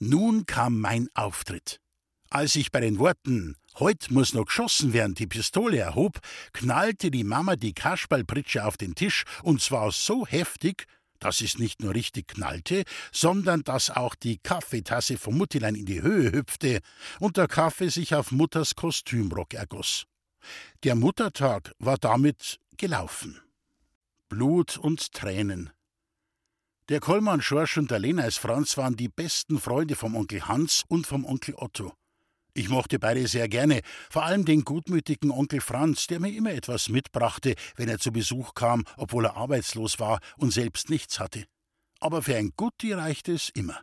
Nun 0.00 0.44
kam 0.44 0.80
mein 0.80 1.08
Auftritt. 1.14 1.80
Als 2.28 2.56
ich 2.56 2.72
bei 2.72 2.80
den 2.80 2.98
Worten 2.98 3.56
Heut 3.80 4.08
muss 4.10 4.34
noch 4.34 4.44
geschossen 4.44 4.92
werden 4.92 5.14
die 5.14 5.26
Pistole 5.26 5.78
erhob, 5.78 6.20
knallte 6.52 7.10
die 7.10 7.24
Mama 7.24 7.56
die 7.56 7.72
Kasperlpritsche 7.72 8.64
auf 8.64 8.76
den 8.76 8.94
Tisch, 8.94 9.24
und 9.42 9.60
zwar 9.60 9.90
so 9.90 10.24
heftig, 10.26 10.86
dass 11.24 11.40
es 11.40 11.58
nicht 11.58 11.80
nur 11.80 11.94
richtig 11.94 12.28
knallte, 12.28 12.84
sondern 13.12 13.62
dass 13.62 13.90
auch 13.90 14.14
die 14.14 14.38
Kaffeetasse 14.38 15.16
vom 15.16 15.38
Muttilein 15.38 15.74
in 15.74 15.86
die 15.86 16.02
Höhe 16.02 16.32
hüpfte 16.32 16.80
und 17.18 17.36
der 17.36 17.48
Kaffee 17.48 17.88
sich 17.88 18.14
auf 18.14 18.30
Mutters 18.30 18.74
Kostümrock 18.74 19.54
ergoss. 19.54 20.04
Der 20.82 20.94
Muttertag 20.94 21.72
war 21.78 21.96
damit 21.96 22.60
gelaufen. 22.76 23.40
Blut 24.28 24.76
und 24.76 25.12
Tränen. 25.12 25.70
Der 26.90 27.00
Kollmann 27.00 27.40
Schorsch 27.40 27.78
und 27.78 27.90
der 27.90 27.98
Leneis 27.98 28.36
Franz 28.36 28.76
waren 28.76 28.96
die 28.96 29.08
besten 29.08 29.58
Freunde 29.58 29.96
vom 29.96 30.14
Onkel 30.16 30.46
Hans 30.46 30.84
und 30.88 31.06
vom 31.06 31.24
Onkel 31.24 31.54
Otto. 31.56 31.94
Ich 32.56 32.68
mochte 32.68 33.00
beide 33.00 33.26
sehr 33.26 33.48
gerne, 33.48 33.80
vor 34.08 34.24
allem 34.24 34.44
den 34.44 34.62
gutmütigen 34.62 35.32
Onkel 35.32 35.60
Franz, 35.60 36.06
der 36.06 36.20
mir 36.20 36.32
immer 36.32 36.52
etwas 36.52 36.88
mitbrachte, 36.88 37.56
wenn 37.74 37.88
er 37.88 37.98
zu 37.98 38.12
Besuch 38.12 38.54
kam, 38.54 38.84
obwohl 38.96 39.24
er 39.24 39.36
arbeitslos 39.36 39.98
war 39.98 40.20
und 40.36 40.52
selbst 40.52 40.88
nichts 40.88 41.18
hatte. 41.18 41.46
Aber 41.98 42.22
für 42.22 42.36
ein 42.36 42.52
Gutti 42.56 42.92
reichte 42.92 43.32
es 43.32 43.48
immer. 43.48 43.82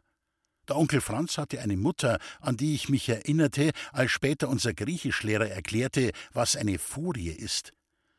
Der 0.69 0.77
Onkel 0.77 1.01
Franz 1.01 1.37
hatte 1.37 1.59
eine 1.59 1.75
Mutter, 1.75 2.17
an 2.39 2.55
die 2.55 2.73
ich 2.73 2.87
mich 2.87 3.09
erinnerte, 3.09 3.71
als 3.91 4.11
später 4.11 4.47
unser 4.47 4.73
Griechischlehrer 4.73 5.49
erklärte, 5.49 6.11
was 6.31 6.55
eine 6.55 6.79
Furie 6.79 7.27
ist. 7.27 7.73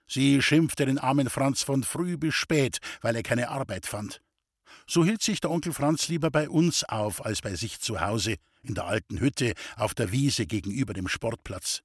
Sie 0.06 0.42
schimpfte 0.42 0.84
den 0.84 0.98
armen 0.98 1.30
Franz 1.30 1.62
von 1.62 1.82
früh 1.82 2.18
bis 2.18 2.34
spät, 2.34 2.76
weil 3.00 3.16
er 3.16 3.22
keine 3.22 3.48
Arbeit 3.48 3.86
fand. 3.86 4.20
So 4.86 5.02
hielt 5.02 5.22
sich 5.22 5.40
der 5.40 5.50
Onkel 5.50 5.72
Franz 5.72 6.08
lieber 6.08 6.30
bei 6.30 6.50
uns 6.50 6.84
auf 6.84 7.24
als 7.24 7.40
bei 7.40 7.54
sich 7.54 7.80
zu 7.80 8.00
Hause, 8.00 8.36
in 8.62 8.74
der 8.74 8.86
alten 8.86 9.20
Hütte 9.20 9.54
auf 9.76 9.94
der 9.94 10.12
Wiese 10.12 10.46
gegenüber 10.46 10.92
dem 10.92 11.08
Sportplatz. 11.08 11.82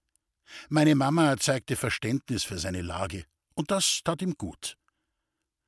Meine 0.69 0.95
Mama 0.95 1.37
zeigte 1.37 1.75
Verständnis 1.75 2.43
für 2.43 2.57
seine 2.57 2.81
Lage, 2.81 3.25
und 3.53 3.71
das 3.71 4.01
tat 4.03 4.21
ihm 4.21 4.35
gut. 4.37 4.77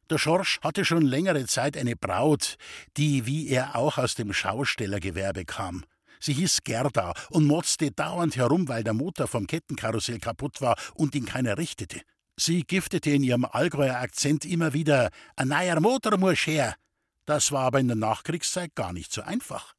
Der 0.10 0.18
Schorsch 0.18 0.60
hatte 0.62 0.86
schon 0.86 1.04
längere 1.04 1.46
Zeit 1.46 1.78
eine 1.78 1.96
Braut, 1.96 2.56
die 2.98 3.26
wie 3.26 3.48
er 3.50 3.76
auch 3.76 3.98
aus 3.98 4.16
dem 4.16 4.34
Schaustellergewerbe 4.34 5.46
kam. 5.46 5.84
Sie 6.20 6.34
hieß 6.34 6.64
Gerda 6.64 7.14
und 7.30 7.46
motzte 7.46 7.92
dauernd 7.92 8.36
herum, 8.36 8.68
weil 8.68 8.84
der 8.84 8.94
Motor 8.94 9.28
vom 9.28 9.48
Kettenkarussell 9.48 10.20
kaputt 10.20 10.62
war 10.62 10.78
und 10.96 11.16
ihn 11.16 11.26
keiner 11.26 11.58
richtete. 11.58 12.02
Sie 12.36 12.64
giftete 12.64 13.12
in 13.12 13.24
ihrem 13.24 13.46
Allgäuer 13.46 13.98
Akzent 13.98 14.46
immer 14.46 14.74
wieder: 14.74 15.12
Ein 15.36 15.50
neuer 15.50 15.80
Motor 15.80 16.18
muss 16.18 16.48
her. 16.48 16.76
Das 17.26 17.52
war 17.52 17.66
aber 17.66 17.80
in 17.80 17.88
der 17.88 17.96
Nachkriegszeit 17.96 18.74
gar 18.76 18.92
nicht 18.92 19.14
so 19.14 19.22
einfach. 19.22 19.76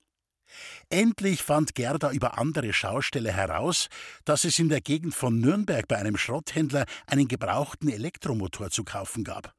Endlich 0.88 1.42
fand 1.42 1.74
Gerda 1.74 2.10
über 2.12 2.38
andere 2.38 2.72
Schausteller 2.72 3.32
heraus, 3.32 3.88
dass 4.24 4.44
es 4.44 4.58
in 4.58 4.68
der 4.68 4.80
Gegend 4.80 5.14
von 5.14 5.38
Nürnberg 5.40 5.86
bei 5.88 5.96
einem 5.96 6.16
Schrotthändler 6.16 6.84
einen 7.06 7.28
gebrauchten 7.28 7.88
Elektromotor 7.88 8.70
zu 8.70 8.84
kaufen 8.84 9.24
gab. 9.24 9.54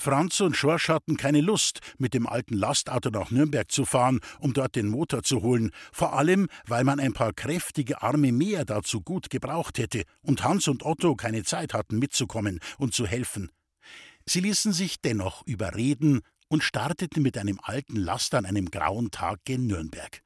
Franz 0.00 0.40
und 0.40 0.56
Schorsch 0.56 0.88
hatten 0.88 1.18
keine 1.18 1.42
Lust, 1.42 1.80
mit 1.98 2.14
dem 2.14 2.26
alten 2.26 2.54
Lastauto 2.54 3.10
nach 3.10 3.30
Nürnberg 3.30 3.70
zu 3.70 3.84
fahren, 3.84 4.20
um 4.38 4.54
dort 4.54 4.74
den 4.74 4.88
Motor 4.88 5.22
zu 5.22 5.42
holen, 5.42 5.72
vor 5.92 6.14
allem, 6.14 6.48
weil 6.66 6.84
man 6.84 6.98
ein 6.98 7.12
paar 7.12 7.34
kräftige 7.34 8.00
Arme 8.00 8.32
mehr 8.32 8.64
dazu 8.64 9.02
gut 9.02 9.28
gebraucht 9.28 9.76
hätte 9.76 10.04
und 10.22 10.42
Hans 10.42 10.68
und 10.68 10.86
Otto 10.86 11.16
keine 11.16 11.44
Zeit 11.44 11.74
hatten 11.74 11.98
mitzukommen 11.98 12.60
und 12.78 12.94
zu 12.94 13.06
helfen. 13.06 13.50
Sie 14.24 14.40
ließen 14.40 14.72
sich 14.72 15.02
dennoch 15.02 15.46
überreden 15.46 16.22
und 16.48 16.64
starteten 16.64 17.22
mit 17.22 17.36
einem 17.36 17.60
alten 17.62 17.96
Laster 17.96 18.38
an 18.38 18.46
einem 18.46 18.70
grauen 18.70 19.10
Tag 19.10 19.44
gen 19.44 19.66
Nürnberg. 19.66 20.22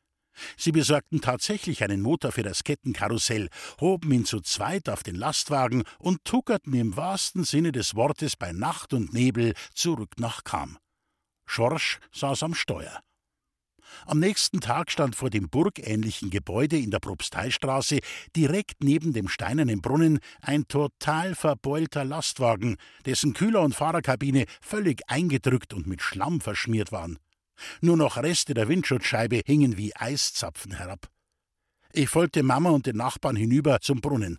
Sie 0.57 0.73
besorgten 0.73 1.21
tatsächlich 1.21 1.83
einen 1.83 2.01
Motor 2.01 2.33
für 2.33 2.43
das 2.43 2.65
Kettenkarussell, 2.65 3.49
hoben 3.81 4.13
ihn 4.13 4.25
zu 4.25 4.41
zweit 4.41 4.89
auf 4.89 5.03
den 5.03 5.17
Lastwagen 5.17 5.85
und 5.99 6.25
tuckerten 6.25 6.75
im 6.75 6.97
wahrsten 6.97 7.45
Sinne 7.45 7.73
des 7.73 7.95
Wortes 7.95 8.37
bei 8.37 8.53
Nacht 8.53 8.93
und 8.93 9.13
Nebel 9.13 9.55
zurück 9.75 10.15
nach 10.19 10.43
Cham. 10.43 10.79
Schorsch 11.47 11.99
saß 12.13 12.43
am 12.43 12.55
Steuer. 12.55 13.01
Am 14.07 14.19
nächsten 14.19 14.61
Tag 14.61 14.91
stand 14.91 15.15
vor 15.15 15.31
dem 15.31 15.49
burgähnlichen 15.49 16.31
Gebäude 16.31 16.77
in 16.77 16.91
der 16.91 16.99
Propsteistraße 16.99 18.01
direkt 18.35 18.83
neben 18.83 19.13
dem 19.13 19.29
steinernen 19.29 19.81
Brunnen 19.81 20.19
ein 20.41 20.67
total 20.69 21.35
verbeulter 21.35 22.05
Lastwagen, 22.05 22.77
dessen 23.07 23.35
Kühler 23.35 23.63
und 23.63 23.75
Fahrerkabine 23.75 24.47
völlig 24.61 25.03
eingedrückt 25.09 25.75
und 25.75 25.87
mit 25.87 26.03
Schlamm 26.03 26.41
verschmiert 26.41 26.93
waren. 26.93 27.19
Nur 27.81 27.97
noch 27.97 28.17
Reste 28.17 28.55
der 28.55 28.69
Windschutzscheibe 28.69 29.43
hingen 29.45 29.77
wie 29.77 29.95
Eiszapfen 29.95 30.73
herab. 30.73 31.09
Ich 31.93 32.09
folgte 32.09 32.43
Mama 32.43 32.71
und 32.71 32.87
den 32.87 32.97
Nachbarn 32.97 33.37
hinüber 33.37 33.81
zum 33.81 34.01
Brunnen. 34.01 34.39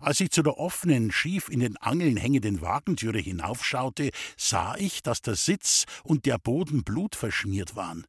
Als 0.00 0.20
ich 0.20 0.30
zu 0.30 0.42
der 0.42 0.58
offenen, 0.58 1.12
schief 1.12 1.48
in 1.48 1.60
den 1.60 1.76
Angeln 1.76 2.16
hängenden 2.16 2.60
Wagentüre 2.60 3.18
hinaufschaute, 3.18 4.10
sah 4.36 4.76
ich, 4.76 5.02
dass 5.02 5.20
der 5.20 5.34
Sitz 5.34 5.84
und 6.04 6.24
der 6.24 6.38
Boden 6.38 6.84
blutverschmiert 6.84 7.76
waren. 7.76 8.06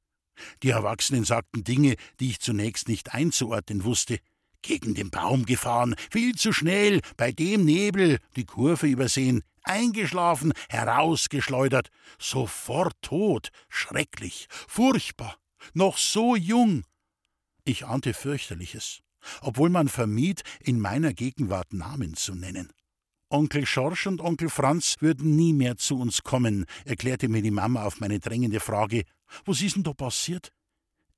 Die 0.63 0.69
Erwachsenen 0.69 1.23
sagten 1.23 1.63
Dinge, 1.63 1.95
die 2.19 2.29
ich 2.29 2.39
zunächst 2.39 2.88
nicht 2.88 3.13
einzuordnen 3.13 3.84
wusste. 3.84 4.19
Gegen 4.62 4.95
den 4.95 5.12
Baum 5.12 5.45
gefahren, 5.45 5.95
viel 6.12 6.36
zu 6.36 6.51
schnell, 6.51 7.01
bei 7.17 7.31
dem 7.31 7.65
Nebel, 7.65 8.19
die 8.36 8.45
Kurve 8.45 8.88
übersehen, 8.88 9.43
eingeschlafen, 9.65 10.54
herausgeschleudert, 10.69 11.89
sofort 12.19 12.93
tot, 13.01 13.49
schrecklich, 13.69 14.47
furchtbar, 14.49 15.38
noch 15.73 15.97
so 15.97 16.36
jung. 16.36 16.84
Ich 17.63 17.86
ahnte 17.86 18.13
fürchterliches, 18.13 18.99
obwohl 19.41 19.69
man 19.69 19.88
vermied, 19.88 20.43
in 20.60 20.80
meiner 20.80 21.13
Gegenwart 21.13 21.73
Namen 21.73 22.15
zu 22.15 22.36
nennen. 22.36 22.71
Onkel 23.30 23.65
Schorsch 23.65 24.06
und 24.06 24.21
Onkel 24.21 24.49
Franz 24.49 24.95
würden 24.99 25.36
nie 25.36 25.51
mehr 25.51 25.78
zu 25.78 25.99
uns 25.99 26.21
kommen, 26.21 26.65
erklärte 26.86 27.28
mir 27.28 27.41
die 27.41 27.51
Mama 27.51 27.84
auf 27.84 27.99
meine 27.99 28.19
drängende 28.19 28.60
Frage. 28.60 29.04
Was 29.45 29.62
ist 29.62 29.75
denn 29.75 29.84
da 29.84 29.93
passiert? 29.93 30.51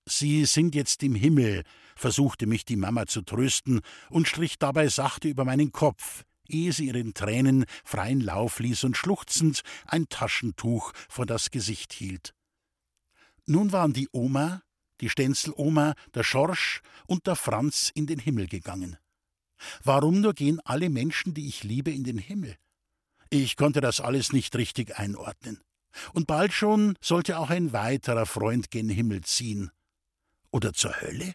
Sie 0.06 0.46
sind 0.46 0.74
jetzt 0.74 1.04
im 1.04 1.16
Himmel, 1.16 1.64
versuchte 1.98 2.48
mich 2.48 2.64
die 2.64 2.78
Mama 2.78 3.08
zu 3.08 3.24
trösten 3.24 3.82
und 4.10 4.28
strich 4.28 4.58
dabei 4.58 4.88
sachte 4.88 5.28
über 5.28 5.44
meinen 5.44 5.74
Kopf, 5.74 6.24
ehe 6.50 6.72
sie 6.74 6.88
ihren 6.88 7.14
Tränen 7.14 7.66
freien 7.84 8.22
Lauf 8.22 8.60
ließ 8.60 8.84
und 8.84 8.98
schluchzend 8.98 9.62
ein 9.86 10.10
Taschentuch 10.10 10.94
vor 11.10 11.26
das 11.26 11.52
Gesicht 11.52 11.94
hielt. 11.94 12.34
Nun 13.46 13.72
waren 13.72 13.94
die 13.94 14.10
Oma, 14.12 14.62
die 15.02 15.10
Stenzeloma, 15.10 15.94
der 16.14 16.24
Schorsch 16.24 16.82
und 17.06 17.28
der 17.28 17.36
Franz 17.36 17.92
in 17.94 18.08
den 18.08 18.20
Himmel 18.20 18.48
gegangen. 18.48 18.98
Warum 19.84 20.22
nur 20.22 20.34
gehen 20.34 20.60
alle 20.66 20.90
Menschen, 20.90 21.34
die 21.34 21.48
ich 21.48 21.64
liebe, 21.64 21.92
in 21.92 22.04
den 22.04 22.18
Himmel? 22.18 22.56
Ich 23.30 23.56
konnte 23.56 23.82
das 23.82 24.00
alles 24.00 24.32
nicht 24.34 24.56
richtig 24.56 24.98
einordnen. 24.98 25.62
Und 26.14 26.28
bald 26.28 26.54
schon 26.54 26.96
sollte 27.02 27.40
auch 27.40 27.50
ein 27.50 27.74
weiterer 27.74 28.26
Freund 28.26 28.70
gen 28.72 28.90
Himmel 28.90 29.22
ziehen. 29.24 29.72
Oder 30.52 30.74
zur 30.74 31.02
Hölle? 31.02 31.34